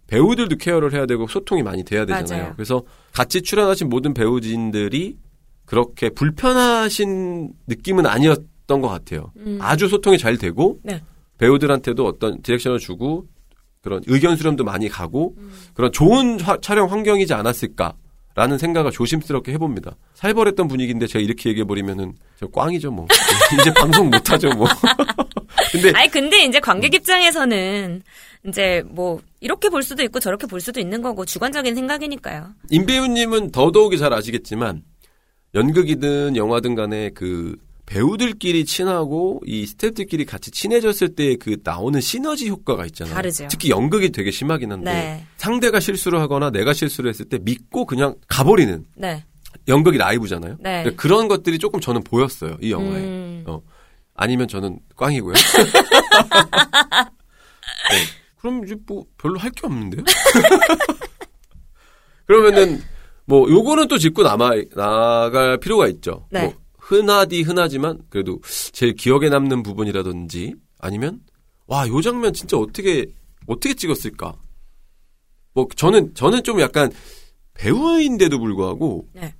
[0.08, 2.42] 배우들도 케어를 해야 되고 소통이 많이 돼야 되잖아요.
[2.44, 2.54] 맞아요.
[2.56, 2.82] 그래서
[3.14, 5.18] 같이 출연하신 모든 배우진들이
[5.66, 9.32] 그렇게 불편하신 느낌은 아니었던 것 같아요.
[9.38, 9.58] 음.
[9.62, 11.02] 아주 소통이 잘 되고 네.
[11.40, 13.28] 배우들한테도 어떤 디렉션을 주고
[13.82, 15.52] 그런 의견 수렴도 많이 가고 음.
[15.74, 17.94] 그런 좋은 화- 촬영 환경이지 않았을까
[18.38, 19.96] 라는 생각을 조심스럽게 해봅니다.
[20.14, 23.08] 살벌했던 분위기인데 제가 이렇게 얘기해버리면은 저 꽝이죠 뭐.
[23.60, 24.68] 이제 방송 못하죠 뭐.
[25.72, 26.62] 근데 아니 근데 이제 음.
[26.62, 28.04] 관객 입장에서는
[28.48, 32.54] 이제 뭐 이렇게 볼 수도 있고 저렇게 볼 수도 있는 거고 주관적인 생각이니까요.
[32.70, 34.84] 임 배우님은 더더욱이 잘 아시겠지만
[35.56, 42.86] 연극이든 영화든 간에 그 배우들끼리 친하고 이 스태프들끼리 같이 친해졌을 때 그 나오는 시너지 효과가
[42.88, 43.16] 있잖아요.
[43.16, 43.48] 다르죠.
[43.50, 45.24] 특히 연극이 되게 심하긴 한데 네.
[45.38, 49.24] 상대가 실수를 하거나 내가 실수를 했을 때 믿고 그냥 가버리는 네.
[49.68, 50.58] 연극이 라이브잖아요.
[50.60, 50.84] 네.
[50.84, 53.02] 그러니까 그런 것들이 조금 저는 보였어요 이 영화에.
[53.02, 53.44] 음.
[53.48, 53.62] 어.
[54.16, 55.34] 아니면 저는 꽝이고요.
[57.90, 58.04] 네.
[58.40, 60.04] 그럼 이제 뭐 별로 할 게 없는데요?
[62.26, 62.82] 그러면은
[63.26, 66.28] 뭐 요거는 또 짚고 남아 나갈 필요가 있죠.
[66.32, 66.42] 네.
[66.44, 66.54] 뭐
[66.88, 68.40] 흔하디 흔하지만 그래도
[68.72, 71.20] 제일 기억에 남는 부분이라든지 아니면
[71.68, 73.06] 와 요 장면 진짜 어떻게
[73.46, 74.36] 어떻게 찍었을까?
[75.54, 76.92] 뭐 저는 저는 좀 약간
[77.56, 79.34] 배우인데도 불구하고 네.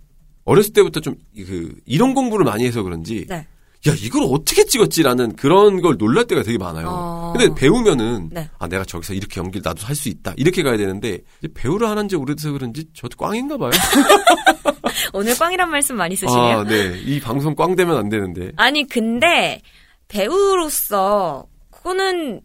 [0.44, 3.48] 어렸을 때부터 좀 그 이런 공부를 많이 해서 그런지 네.
[3.88, 6.88] 야 이걸 어떻게 찍었지라는 그런 걸 놀랄 때가 되게 많아요.
[6.90, 7.34] 어.
[7.36, 8.50] 근데 배우면은 네.
[8.58, 11.20] 아 내가 저기서 이렇게 연기를 나도 할 수 있다 이렇게 가야 되는데
[11.54, 13.72] 배우를 안한지 오래돼서 그런지 저도 꽝인가 봐요.
[15.14, 16.60] 오늘 꽝이란 말씀 많이 쓰시네요.
[16.60, 17.00] 아, 네.
[17.06, 18.52] 이 방송 꽝 되면 안 되는데.
[18.58, 19.62] 아니 근데
[20.08, 22.42] 배우로서 그거는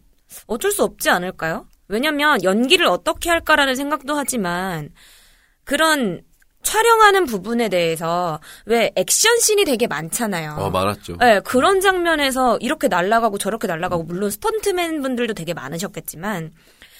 [0.47, 1.65] 어쩔 수 없지 않을까요?
[1.87, 4.89] 왜냐면 연기를 어떻게 할까라는 생각도 하지만
[5.63, 6.21] 그런
[6.63, 10.55] 촬영하는 부분에 대해서 왜 액션 씬이 되게 많잖아요.
[10.57, 11.17] 어, 많았죠.
[11.17, 16.51] 네, 그런 장면에서 이렇게 날아가고 저렇게 날아가고 물론 스턴트맨 분들도 되게 많으셨겠지만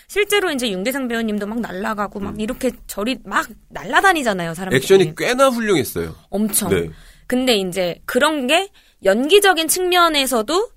[0.07, 4.77] 실제로 이제 윤계상 배우님도 막 날아가고 막 이렇게 저리 막 날아다니잖아요, 사람들이.
[4.77, 6.13] 액션이 꽤나 훌륭했어요.
[6.29, 6.69] 엄청.
[6.69, 6.89] 네.
[7.25, 8.69] 근데 이제 그런 게
[9.03, 10.69] 연기적인 측면에서도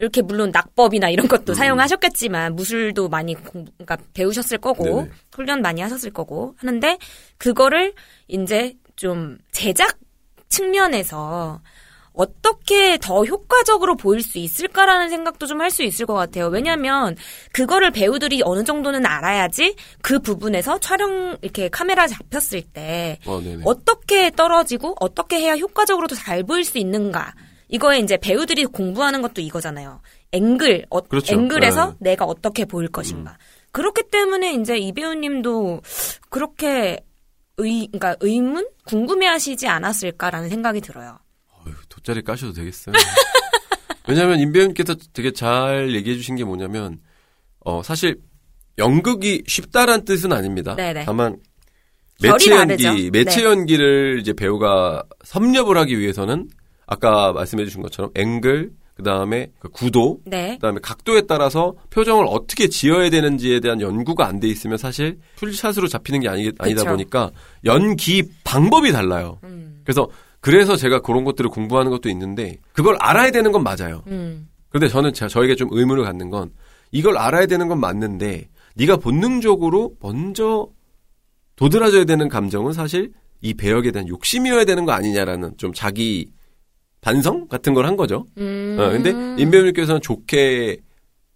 [0.00, 5.04] 이렇게 물론 낙법이나 이런 것도 사용하셨겠지만 무술도 많이 공, 그러니까 배우셨을 거고 음.
[5.04, 5.10] 네네.
[5.32, 6.98] 훈련 많이 하셨을 거고 하는데
[7.38, 7.92] 그거를
[8.26, 9.98] 이제 좀 제작
[10.48, 11.60] 측면에서
[12.12, 16.48] 어떻게 더 효과적으로 보일 수 있을까라는 생각도 좀 할 수 있을 것 같아요.
[16.48, 17.14] 왜냐하면
[17.52, 23.40] 그거를 배우들이 어느 정도는 알아야지 그 부분에서 촬영 이렇게 카메라 잡혔을 때 어.
[23.64, 27.32] 어떻게 떨어지고 어떻게 해야 효과적으로 더 잘 보일 수 있는가.
[27.70, 30.00] 이거에 이제 배우들이 공부하는 것도 이거잖아요.
[30.32, 31.34] 앵글, 어, 그렇죠.
[31.34, 32.10] 앵글에서 네.
[32.10, 33.38] 내가 어떻게 보일 것인가.
[33.72, 35.80] 그렇기 때문에 이제 이 배우님도
[36.28, 37.04] 그렇게
[37.58, 38.66] 의, 그러니까 의문?
[38.84, 41.18] 궁금해하시지 않았을까라는 생각이 들어요.
[41.52, 42.94] 어휴, 돗자리 까셔도 되겠어요.
[44.08, 46.98] 왜냐하면 임 배우님께서 되게 잘 얘기해 주신 게 뭐냐면
[47.60, 48.18] 어 사실
[48.78, 50.74] 연극이 쉽다란 뜻은 아닙니다.
[50.74, 51.04] 네네.
[51.04, 51.38] 다만
[52.22, 53.10] 매체 연기, 다르죠.
[53.12, 53.44] 매체 네.
[53.44, 56.48] 연기를 이제 배우가 섭렵을 하기 위해서는
[56.90, 60.56] 아까 말씀해 주신 것처럼 앵글, 그 다음에 구도, 네.
[60.56, 66.20] 그다음에 각도에 따라서 표정을 어떻게 지어야 되는지에 대한 연구가 안 돼 있으면 사실 풀샷으로 잡히는
[66.20, 66.90] 게 아니, 아니다 그쵸.
[66.90, 67.30] 보니까
[67.64, 69.38] 연기 방법이 달라요.
[69.44, 69.80] 음.
[69.84, 70.08] 그래서
[70.40, 74.02] 그래서 제가 그런 것들을 공부하는 것도 있는데 그걸 알아야 되는 건 맞아요.
[74.08, 74.48] 음.
[74.68, 76.50] 그런데 저는 제- 저에게 좀 의문을 갖는 건
[76.90, 80.68] 이걸 알아야 되는 건 맞는데 네가 본능적으로 먼저
[81.56, 86.30] 도드라져야 되는 감정은 사실 이 배역에 대한 욕심이어야 되는 거 아니냐라는 좀 자기
[87.00, 88.26] 반성 같은 걸 한 거죠.
[88.38, 88.76] 음.
[88.78, 89.10] 어, 근데
[89.42, 90.80] 임배우님께서는 좋게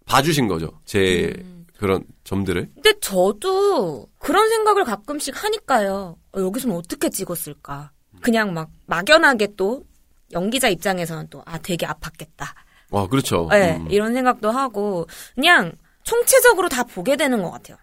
[0.05, 0.79] 봐주신 거죠.
[0.85, 1.65] 제 음.
[1.77, 2.69] 그런 점들을.
[2.75, 6.17] 근데 저도 그런 생각을 가끔씩 하니까요.
[6.35, 7.91] 어, 여기서는 어떻게 찍었을까?
[8.21, 9.83] 그냥 막 막연하게 또
[10.31, 12.45] 연기자 입장에서는 또 아 되게 아팠겠다.
[12.91, 13.47] 와, 그렇죠.
[13.51, 13.87] 네, 음.
[13.89, 15.73] 이런 생각도 하고 그냥
[16.03, 17.77] 총체적으로 다 보게 되는 것 같아요.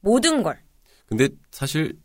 [0.00, 0.58] 모든 걸.
[1.06, 1.98] 근데 사실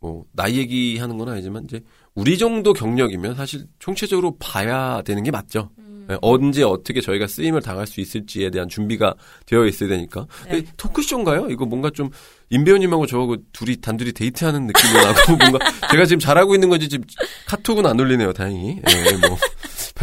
[0.00, 1.80] 뭐 나이 얘기하는 건 아니지만 이제
[2.16, 5.70] 우리 정도 경력이면 사실 총체적으로 봐야 되는 게 맞죠.
[5.78, 6.06] 음.
[6.08, 10.26] 네, 언제 어떻게 저희가 쓰임을 당할 수 있을지에 대한 준비가 되어 있어야 되니까.
[10.44, 10.50] 네.
[10.50, 11.48] 근데 토크쇼인가요?
[11.50, 12.10] 이거 뭔가 좀
[12.48, 15.58] 임배우님하고 저하고 둘이 단둘이 데이트하는 느낌이 나고 뭔가
[15.90, 17.04] 제가 지금 잘하고 있는 건지 지금
[17.46, 18.32] 카톡은 안 올리네요.
[18.32, 18.80] 다행히.
[18.88, 19.36] 예, 뭐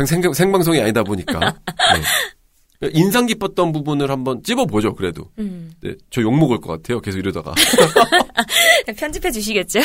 [0.05, 1.39] 생, 생방송이 아니다 보니까.
[2.79, 2.89] 네.
[2.93, 4.93] 인상 깊었던 부분을 한번 찝어보죠.
[4.93, 5.31] 그래도.
[5.39, 5.71] 음.
[5.81, 6.99] 네, 저 욕먹을 것 같아요.
[6.99, 7.55] 계속 이러다가.
[8.97, 9.79] 편집해 주시겠죠?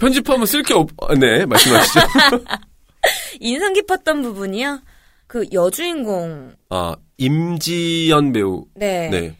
[0.00, 2.00] 편집하면 쓸 게 없, 아, 네, 말씀하시죠.
[3.40, 4.80] 인상 깊었던 부분이요.
[5.26, 8.66] 그 여주인공 아, 임지연 배우.
[8.74, 9.08] 네.
[9.10, 9.36] 네.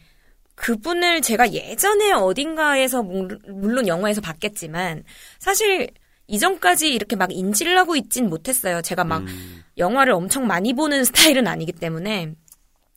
[0.55, 5.03] 그분을 제가 예전에 어딘가에서 물- 물론 영화에서 봤겠지만
[5.39, 5.89] 사실
[6.27, 8.81] 이전까지 이렇게 막 인지를 하고 있진 못했어요.
[8.81, 11.03] 제가 막 음, 영화를 엄청 많이 보는
[11.35, 12.33] 스타일은 아니기 때문에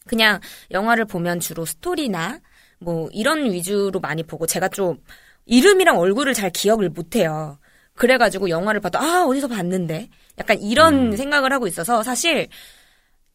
[0.06, 2.38] 그냥 영화를 보면 주로 스토리나
[2.78, 4.98] 뭐 이런 위주로 많이 보고 제가 좀
[5.46, 7.58] 이름이랑 얼굴을 잘 기억을 못해요.
[7.94, 12.48] 그래가지고 영화를 봐도 아 어디서 봤는데 약간 이런 생각을 하고 있어서 사실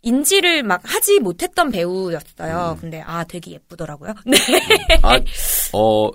[0.01, 2.77] 인지를 막 하지 못했던 배우였어요.
[2.79, 4.13] 근데 아 되게 예쁘더라고요.
[4.25, 4.37] 네.
[5.03, 5.19] 아,
[5.73, 6.11] 어,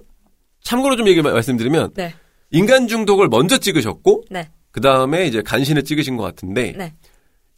[0.63, 2.15] 참고로 좀 얘기 말씀드리면, 네.
[2.51, 4.49] 인간 중독을 먼저 찍으셨고, 네.
[4.71, 6.95] 그 다음에 이제 간신을 찍으신 것 같은데, 네.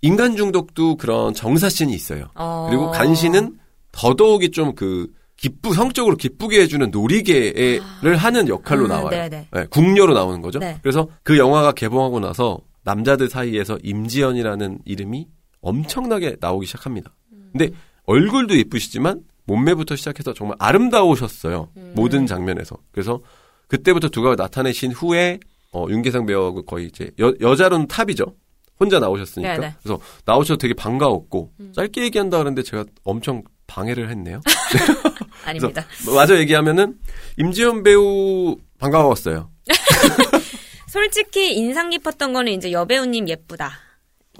[0.03, 2.29] 인간 중독도 그런 정사씬이 있어요.
[2.35, 2.67] 어.
[2.69, 3.59] 그리고 간신은
[3.93, 9.11] 더더욱이 좀 그, 기쁘 성적으로 기쁘게 해주는 놀이개를 하는 역할로 음, 나와요.
[9.11, 9.49] 네네.
[9.53, 10.59] 네, 궁녀로 나오는 거죠.
[10.59, 10.79] 네.
[10.83, 15.27] 그래서 그 영화가 개봉하고 나서 남자들 사이에서 임지연이라는 이름이
[15.61, 17.15] 엄청나게 나오기 시작합니다.
[17.53, 17.71] 근데
[18.05, 21.69] 얼굴도 예쁘시지만 몸매부터 시작해서 정말 아름다우셨어요.
[21.77, 21.93] 음.
[21.95, 22.77] 모든 장면에서.
[22.93, 23.21] 그래서
[23.69, 25.39] 그때부터 두가 나타내신 후에
[25.73, 28.25] 어, 윤계상 배우하고 거의 이제 여, 여자로는 탑이죠.
[28.79, 29.55] 혼자 나오셨으니까.
[29.55, 29.67] 네네.
[29.67, 29.73] 음.
[29.83, 34.41] 그래서 나오셔서 되게 반가웠고 짧게 얘기한다 그러는데 제가 엄청 방해를 했네요.
[35.47, 35.87] 아닙니다.
[36.15, 36.99] 맞아 얘기하면은
[37.37, 39.51] 임지연 배우 반가웠어요.
[40.89, 43.73] 솔직히 인상 깊었던 거는 이제 여배우님 예쁘다.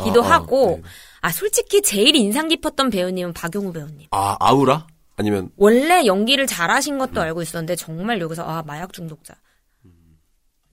[0.03, 0.89] 기도 아, 아, 하고, 네.
[1.23, 4.09] 아, 솔직히 제일 인상 깊었던 배우님은 박용우 배우님.
[4.11, 6.99] 아 아우라 아니면 원래 연기를 잘하신 음.
[6.99, 9.35] 것도 알고 있었는데, 정말 여기서, 아, 마약 중독자.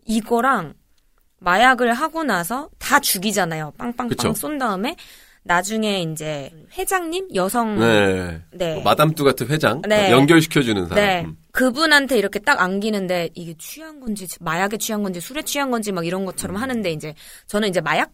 [0.05, 0.73] 이거랑
[1.39, 3.71] 마약을 하고 나서 다 죽이잖아요.
[3.77, 4.33] 빵빵빵 그쵸.
[4.33, 4.95] 쏜 다음에,
[5.43, 7.35] 나중에 이제 회장님?
[7.35, 7.77] 여성.
[7.79, 8.41] 네.
[8.51, 8.75] 네.
[8.75, 10.11] 뭐 마담뚜 같은 회장 네.
[10.11, 10.95] 연결시켜주는 사람.
[10.95, 11.23] 네.
[11.25, 11.37] 음.
[11.51, 16.21] 그분한테 이렇게 딱 안기는데 이게 취한 건지 마약에 취한 건지 술에 취한 건지 막 이런
[16.21, 16.25] 음.
[16.25, 17.13] 것처럼 하는데 이제
[17.47, 18.11] 저는 이제 마약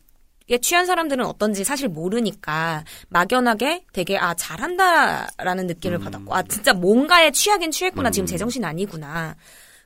[0.51, 6.03] 에 취한 사람들은 어떤지 사실 모르니까 막연하게 되게 아 잘한다라는 느낌을 음.
[6.03, 9.35] 받았고 아 진짜 뭔가에 취하긴 취했구나 지금 제정신 아니구나.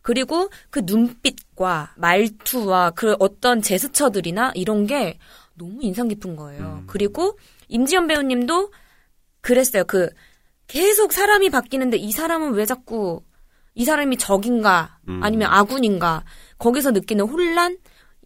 [0.02, 5.18] 그리고 그 눈빛과 말투와 그 어떤 제스처들이나 이런 게
[5.56, 6.80] 너무 인상 깊은 거예요.
[6.82, 6.84] 음.
[6.88, 7.38] 그리고
[7.68, 8.72] 임지연 배우님도
[9.42, 9.84] 그랬어요.
[9.86, 10.10] 그
[10.68, 13.22] 계속 사람이 바뀌는데 이 사람은 왜 자꾸
[13.76, 15.22] 이 사람이 적인가 음.
[15.24, 16.24] 아니면 아군인가
[16.58, 17.78] 거기서 느끼는 혼란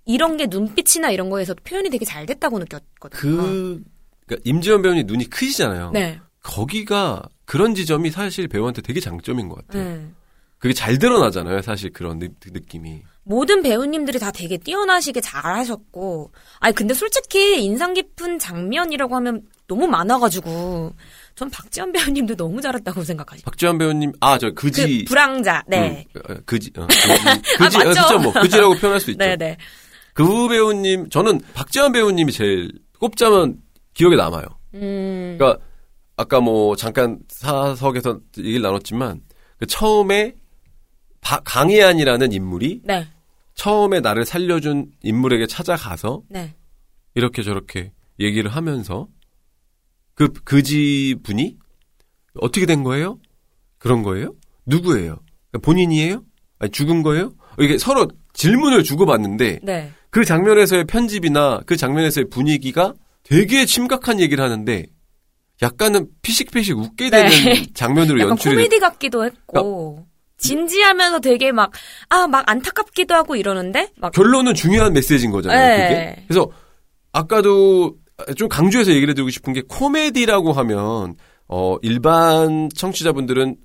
[0.05, 3.19] 이런 게 눈빛이나 이런 거에서 표현이 되게 잘 됐다고 느꼈거든요.
[3.19, 3.83] 그
[4.25, 5.91] 그러니까 임지연 배우님 눈이 크시잖아요.
[5.91, 6.19] 네.
[6.43, 9.83] 거기가 그런 지점이 사실 배우한테 되게 장점인 것 같아요.
[9.83, 10.11] 네.
[10.59, 11.61] 그게 잘 드러나잖아요.
[11.61, 13.03] 사실 그런 느, 느낌이.
[13.27, 20.93] 모든 배우님들이 다 되게 뛰어나시게 잘하셨고, 아니 근데 솔직히 인상 깊은 장면이라고 하면 너무 많아가지고,
[21.35, 23.43] 전 박지원 배우님도 너무 잘했다고 생각하죠.
[23.43, 27.07] 박지원 배우님 아 저 그지 그 불황자, 네, 음, 어, 그지 어, 그지
[27.57, 28.01] 그지 아, 아, 맞죠?
[28.01, 29.23] 그죠 뭐 그지라고 표현할 수 있죠.
[29.23, 29.57] 네, 네.
[30.13, 33.57] 그 배우님 저는 박지원 배우님이 제일 꼽자면
[33.93, 34.45] 기억에 남아요.
[34.73, 35.63] 음, 그러니까
[36.15, 39.21] 아까 뭐 잠깐 사석에서 얘기를 나눴지만
[39.59, 40.33] 그 처음에
[41.21, 43.05] 바- 강혜안이라는 인물이 네,
[43.57, 46.55] 처음에 나를 살려준 인물에게 찾아가서 네,
[47.15, 49.07] 이렇게 저렇게 얘기를 하면서
[50.13, 51.57] 그 그지 분이
[52.39, 53.19] 어떻게 된 거예요?
[53.79, 54.33] 그런 거예요?
[54.65, 55.19] 누구예요?
[55.61, 56.23] 본인이에요?
[56.59, 57.31] 아니 죽은 거예요?
[57.59, 59.91] 이게 서로 질문을 주고받는데 네.
[60.11, 62.93] 그 장면에서의 편집이나 그 장면에서의 분위기가
[63.23, 64.85] 되게 심각한 얘기를 하는데
[65.63, 67.65] 약간은 피식피식 웃게 되는 네.
[67.73, 70.05] 장면으로 연출이 코미디 같기도 했고,
[70.37, 71.71] 진지하면서 되게 막,
[72.09, 75.77] 아, 막 안타깝기도 하고 이러는데, 막, 결론은 중요한 메시지인 거잖아요.
[75.77, 75.87] 네.
[75.87, 76.23] 그게.
[76.27, 76.49] 그래서
[77.11, 77.95] 아까도
[78.35, 81.15] 좀 강조해서 얘기를 해드리고 싶은 게 코미디라고 하면
[81.47, 83.55] 어 일반 청취자분들은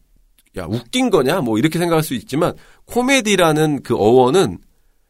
[0.59, 2.55] 야 웃긴 거냐 뭐 이렇게 생각할 수 있지만
[2.85, 4.59] 코미디라는 그 어원은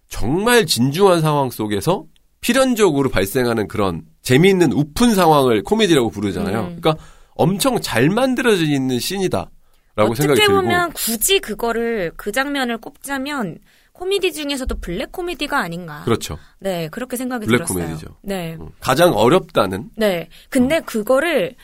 [0.08, 2.04] 정말 진중한 상황 속에서
[2.40, 6.60] 필연적으로 발생하는 그런 재미있는 우픈 상황을 코미디라고 부르잖아요.
[6.60, 6.76] 음.
[6.80, 6.96] 그러니까
[7.34, 9.50] 엄청 잘 만들어져 있는 씬이다
[9.94, 13.58] 라고 생각이 어떻게 들고 보면 굳이 그거를, 그 장면을 꼽자면,
[13.92, 16.02] 코미디 중에서도 블랙 코미디가 아닌가.
[16.04, 16.38] 그렇죠.
[16.58, 17.84] 네, 그렇게 생각이 블랙 들었어요.
[17.84, 18.16] 코미디죠.
[18.22, 18.56] 네.
[18.58, 20.28] 음, 가장 어렵다는 네.
[20.48, 21.54] 근데 그거를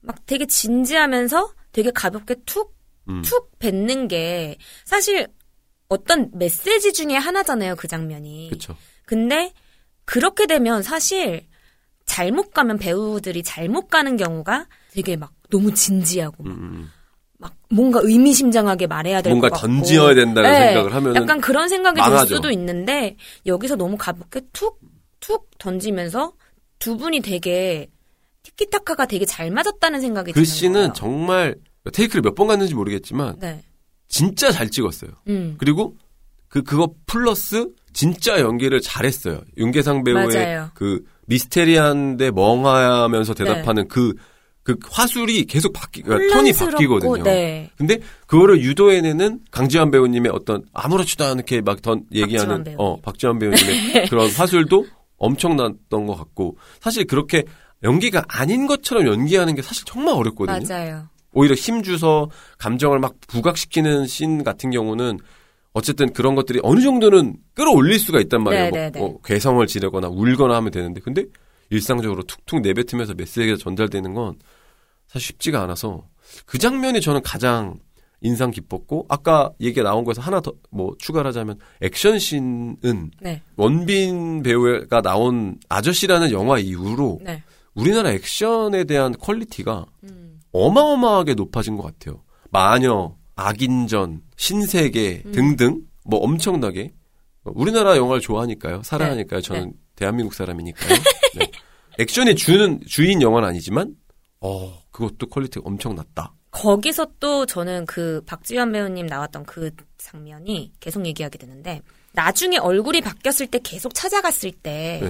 [0.00, 2.74] 막 되게 진지하면서 되게 가볍게 툭,
[3.08, 3.22] 음.
[3.22, 5.28] 툭 뱉는 게 사실
[5.88, 8.48] 어떤 메시지 중에 하나잖아요, 그 장면이.
[8.48, 8.76] 그렇죠.
[9.04, 9.52] 근데
[10.04, 11.46] 그렇게 되면 사실
[12.06, 16.90] 잘못 가면 배우들이 잘못 가는 경우가 되게 막 너무 진지하고 막, 음.
[17.40, 22.00] 막 뭔가 의미심장하게 말해야 될것 뭔가 같고 던지어야 된다는 네, 생각을 하면은 약간 그런 생각이.
[22.00, 26.34] 들 수도 있는데 여기서 너무 가볍게 툭툭 던지면서
[26.78, 27.88] 두 분이 되게
[28.42, 30.92] 티키타카가 되게 잘 맞았다는 생각이 그 드는 거예요.
[30.94, 31.54] 정말
[31.92, 33.62] 테이크를 몇 번 갔는지 모르겠지만 네.
[34.08, 35.10] 진짜 잘 찍었어요.
[35.28, 35.54] 음.
[35.58, 35.96] 그리고
[36.48, 39.40] 그 그거 플러스 진짜 연기를 잘했어요.
[39.56, 40.70] 윤계상 배우의 맞아요.
[40.74, 44.14] 그 미스테리한데 멍하면서 대답하는 그,
[44.76, 47.22] 그 화술이 계속 바뀌, 그러니까 톤이 바뀌거든요.
[47.22, 47.70] 네.
[47.76, 52.76] 근데 그거를 유도해내는 강지환 배우님의 어떤 아무렇지도 않게 막 던 얘기하는 배우님.
[52.78, 57.44] 어 박지환 배우님의 그런 화술도 엄청났던 것 같고 사실 그렇게
[57.82, 60.58] 연기가 아닌 것처럼 연기하는 게 사실 정말 어렵거든요.
[60.68, 61.08] 맞아요.
[61.32, 62.28] 오히려 힘 주서
[62.58, 65.18] 감정을 막 부각시키는 씬 같은 경우는
[65.72, 68.70] 어쨌든 그런 것들이 어느 정도는 끌어올릴 수가 있단 말이에요.
[68.72, 71.24] 네, 네, 뭐, 뭐 괴성을 지르거나 울거나 하면 되는데 근데
[71.70, 74.34] 일상적으로 툭툭 내뱉으면서 메시지가 전달되는 건
[75.10, 76.08] 사실 쉽지가 않아서
[76.46, 77.78] 그 장면이 저는 가장
[78.20, 83.42] 인상 깊었고 아까 얘기가 나온 거에서 하나 더 뭐 추가를 하자면 액션 씬은 네.
[83.56, 87.42] 원빈 배우가 나온 아저씨라는 영화 이후로 네.
[87.74, 90.40] 우리나라 액션에 대한 퀄리티가 음.
[90.52, 92.22] 어마어마하게 높아진 것 같아요.
[92.50, 95.32] 마녀, 악인전, 신세계 음.
[95.32, 96.92] 등등 뭐 엄청나게
[97.44, 98.82] 우리나라 영화를 좋아하니까요.
[98.82, 99.40] 사랑하니까요.
[99.40, 99.46] 네.
[99.46, 99.72] 저는 네.
[99.96, 100.88] 대한민국 사람이니까요.
[101.36, 101.50] 네.
[101.98, 103.94] 액션이 주는 주인 영화는 아니지만
[104.40, 106.32] 어 그것도 퀄리티가 엄청났다.
[106.50, 111.80] 거기서 또 저는 그 박지현 배우님 나왔던 그 장면이 계속 얘기하게 되는데
[112.12, 115.00] 나중에 얼굴이 바뀌었을 때 계속 찾아갔을 때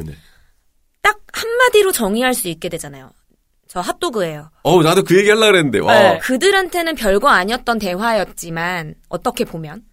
[1.01, 1.19] 딱.
[1.33, 3.11] 한마디로 정의할 수 있게 되잖아요.
[3.69, 4.51] 저 핫도그예요.
[4.65, 5.95] 어 나도 그 얘기 하려고 그랬는데 와.
[5.95, 6.19] 네.
[6.19, 9.85] 그들한테는 별거 아니었던 대화였지만 어떻게 보면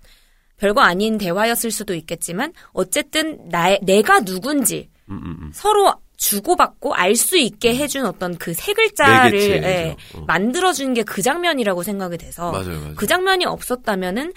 [0.58, 5.52] 별거 아닌 대화였을 수도 있겠지만 어쨌든 나 내가 누군지 음, 음, 음.
[5.54, 9.96] 서로 주고받고 알 수 있게 해준 어떤 그 세 글자를 매개체, 예.
[10.16, 10.24] 어.
[10.28, 12.94] 만들어준 게 그 장면이라고 생각이 돼서 맞아요, 맞아요.
[12.96, 14.34] 그 장면이 없었다면은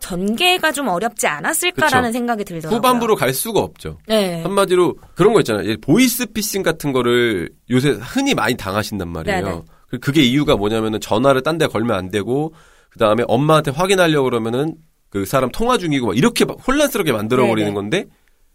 [0.00, 2.12] 전개가 좀 어렵지 않았을까라는 그쵸.
[2.12, 2.76] 생각이 들더라고요.
[2.78, 3.98] 후반부로 갈 수가 없죠.
[4.06, 4.42] 네.
[4.42, 5.76] 한마디로 그런 거 있잖아요.
[5.80, 9.44] 보이스 피싱 같은 거를 요새 흔히 많이 당하신단 말이에요.
[9.44, 9.62] 네네.
[9.90, 12.54] 그- 그게 이유가 뭐냐면은 전화를 딴 데 걸면 안 되고
[12.90, 14.76] 그다음에 엄마한테 확인하려고 그러면은
[15.10, 17.74] 그 사람 통화 중이고 막 이렇게 막 혼란스럽게 만들어 버리는 네네.
[17.74, 18.04] 건데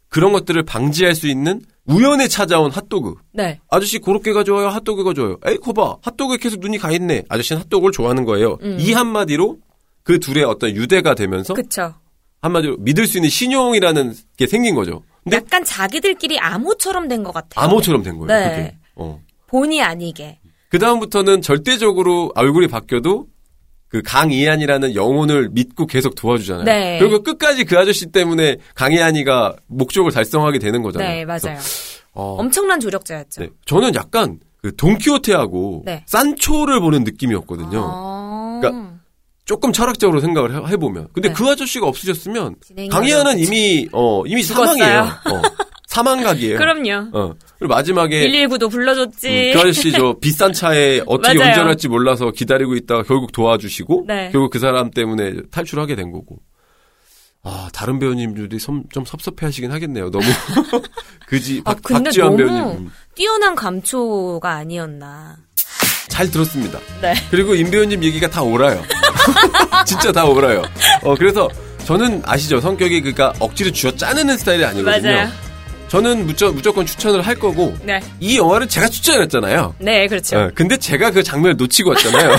[0.08, 3.16] 그런 것들을 방지할 수 있는 우연에 찾아온 핫도그.
[3.34, 3.60] 네.
[3.70, 5.38] 아저씨 고로케가 좋아요, 핫도그가 좋아요.
[5.46, 7.24] 에이 거봐, 핫도그에 계속 눈이 가 있네.
[7.28, 8.58] 아저씨는 핫도그를 좋아하는 거예요.
[8.62, 8.78] 음.
[8.80, 9.58] 이 한마디로
[10.04, 11.94] 그 둘의 어떤 유대가 되면서 그쵸.
[12.42, 15.02] 한마디로 믿을 수 있는 신용이라는 게 생긴 거죠.
[15.24, 17.66] 근데 약간 자기들끼리 암호처럼 된 것 같아요.
[17.66, 18.28] 암호처럼 된 거예요.
[18.28, 18.50] 네.
[18.56, 18.78] 그게.
[18.96, 19.20] 어.
[19.48, 20.40] 본의 아니게.
[20.70, 23.28] 그 다음부터는 절대적으로 얼굴이 바뀌어도
[23.94, 26.64] 그 강이한이라는 영혼을 믿고 계속 도와주잖아요.
[26.64, 26.98] 네.
[27.00, 31.10] 그리고 끝까지 그 아저씨 때문에 강이한이가 목적을 달성하게 되는 거잖아요.
[31.14, 31.60] 네, 맞아요.
[32.14, 33.42] 어, 엄청난 조력자였죠.
[33.44, 33.50] 네.
[33.68, 36.04] 저는 약간 그 돈키호테하고 네.
[36.08, 37.88] 산초를 보는 느낌이었거든요.
[37.88, 38.60] 아.
[38.60, 38.94] 그러니까
[39.46, 41.10] 조금 철학적으로 생각을 해- 해보면.
[41.14, 41.36] 근데 네.
[41.36, 42.56] 그 아저씨가 없으셨으면
[42.90, 43.38] 강이한은.
[43.38, 44.76] 이미 어 이미 죽었어요.
[44.76, 45.02] 사망이에요.
[45.30, 45.42] 어,
[45.94, 46.58] 사망각이에요.
[46.58, 47.10] 그럼요.
[47.14, 47.34] 어.
[47.60, 49.28] 그리고 마지막에 119도 불러줬지.
[49.28, 51.38] 음, 그 아저씨 저 비싼 차에 어떻게.
[51.38, 54.30] 운전할지 몰라서 기다리고 있다가 결국 도와주시고 네.
[54.32, 56.38] 결국 그 사람 때문에 탈출하게 된 거고.
[57.46, 60.10] 아 다른 배우님들이 좀, 좀 섭섭해하시긴 하겠네요.
[60.10, 60.24] 너무
[61.28, 65.36] 그지 아, 박, 근데 박지원 너무 배우님 음, 뛰어난 감초가 아니었나.
[66.08, 66.80] 잘 들었습니다.
[67.02, 67.14] 네.
[67.30, 68.82] 그리고 임 배우님 얘기가 다 옳아요.
[69.86, 70.62] 진짜 다 옳아요.
[71.04, 71.50] 어 그래서
[71.86, 75.12] 저는 아시죠 성격이 그러니까 억지로 쥐어 짜내는 스타일이 아니거든요.
[75.14, 75.30] 맞아요.
[75.94, 78.00] 저는 무조, 무조건 추천을 할 거고 네.
[78.20, 79.76] 이 영화를 제가 추천했잖아요.
[79.78, 80.40] 네, 그렇죠.
[80.40, 82.36] 어, 근데 제가 그 장면을 놓치고 왔잖아요.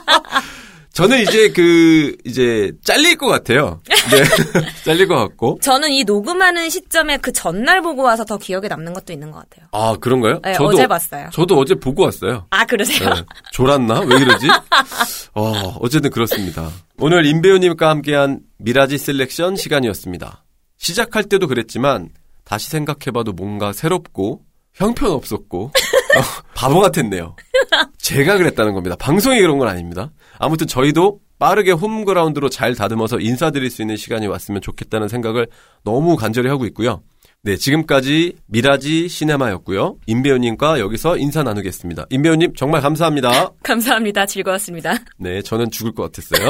[0.94, 3.82] 저는 이제 그 이제 잘릴 것 같아요.
[4.10, 4.24] 네,
[4.86, 5.58] 잘릴 것 같고.
[5.60, 9.68] 저는 이 녹음하는 시점에 그 전날 보고 와서 더 기억에 남는 것도 있는 것 같아요.
[9.72, 10.40] 아 그런가요?
[10.42, 11.28] 네, 어제 봤어요.
[11.30, 12.46] 저도 어제 보고 왔어요.
[12.48, 13.10] 아, 그러세요?
[13.10, 14.00] 네, 졸았나?
[14.00, 14.48] 왜 이러지?
[15.34, 16.70] 어, 어쨌든 그렇습니다.
[16.98, 20.42] 오늘 임배우님과 함께한 미라지 셀렉션 시간이었습니다.
[20.78, 22.08] 시작할 때도 그랬지만
[22.44, 25.70] 다시 생각해봐도 뭔가 새롭고 형편없었고 어,
[26.54, 27.36] 바보 같았네요.
[27.98, 28.96] 제가 그랬다는 겁니다.
[28.96, 30.12] 방송이 그런 건 아닙니다.
[30.38, 35.48] 아무튼 저희도 빠르게 홈그라운드로 잘 다듬어서 인사드릴 수 있는 시간이 왔으면 좋겠다는 생각을
[35.84, 37.02] 너무 간절히 하고 있고요.
[37.44, 39.96] 네, 지금까지 미라지 시네마였고요.
[40.06, 42.06] 임배우님과 여기서 인사 나누겠습니다.
[42.08, 43.50] 임배우님 정말 감사합니다.
[43.64, 44.26] 감사합니다.
[44.26, 44.94] 즐거웠습니다.
[45.18, 46.48] 네, 저는 죽을 것 같았어요.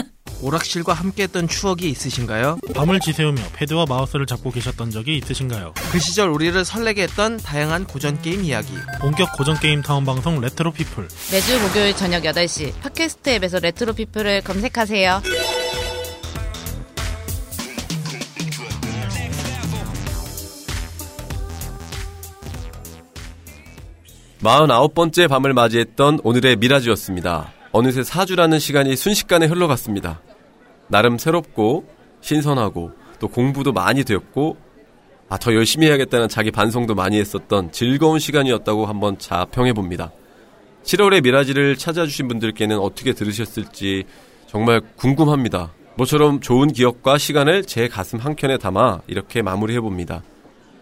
[0.42, 2.58] 오락실과 함께했던 추억이 있으신가요?
[2.74, 5.72] 밤을 지새우며 패드와 마우스를 잡고 계셨던 적이 있으신가요?
[5.90, 8.74] 그 시절 우리를 설레게 했던 다양한 고전 게임 이야기.
[9.00, 11.08] 본격 고전 게임 타운 방송 레트로 피플.
[11.32, 15.22] 매주 목요일 저녁 8시 팟캐스트 앱에서 레트로 피플을 검색하세요.
[24.44, 27.52] 49번째 밤을 맞이했던 오늘의 미라지였습니다.
[27.72, 30.20] 어느새 4주라는 시간이 순식간에 흘러갔습니다.
[30.88, 31.86] 나름 새롭고
[32.20, 34.58] 신선하고 또 공부도 많이 되었고
[35.30, 40.12] 아, 더 열심히 해야겠다는 자기 반성도 많이 했었던 즐거운 시간이었다고 한번 자평해 봅니다.
[40.84, 44.04] 7월의 미라지를 찾아주신 분들께는 어떻게 들으셨을지
[44.46, 45.72] 정말 궁금합니다.
[45.96, 50.22] 모처럼 좋은 기억과 시간을 제 가슴 한켠에 담아 이렇게 마무리해 봅니다.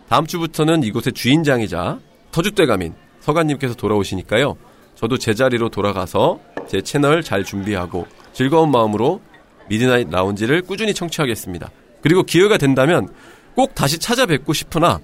[0.08, 2.00] 다음 주부터는 이곳의 주인장이자
[2.32, 4.56] 터줏대감인 서간님께서 돌아오시니까요.
[4.94, 9.20] 저도 제자리로 돌아가서 제 채널 잘 준비하고 즐거운 마음으로
[9.68, 11.70] 미드나잇 라운지를 꾸준히 청취하겠습니다.
[12.02, 13.08] 그리고 기회가 된다면
[13.54, 15.00] 꼭 다시 찾아뵙고 싶으나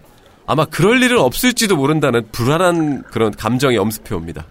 [0.47, 4.47] 아마 그럴 일은 없을지도 모른다는 불안한 그런 감정이 엄습해 옵니다.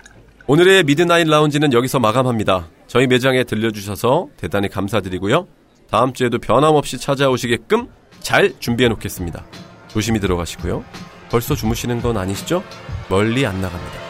[0.47, 2.68] 오늘의 미드나잇 라운지는 여기서 마감합니다.
[2.88, 5.47] 저희 매장에 들려주셔서 대단히 감사드리고요.
[5.89, 7.88] 다음 주에도 변함없이 찾아오시게끔
[8.20, 9.45] 잘 준비해 놓겠습니다.
[9.88, 10.84] 조심히 들어가시고요.
[11.30, 12.63] 벌써 주무시는 건 아니시죠?
[13.09, 14.07] 멀리 안 나갑니다.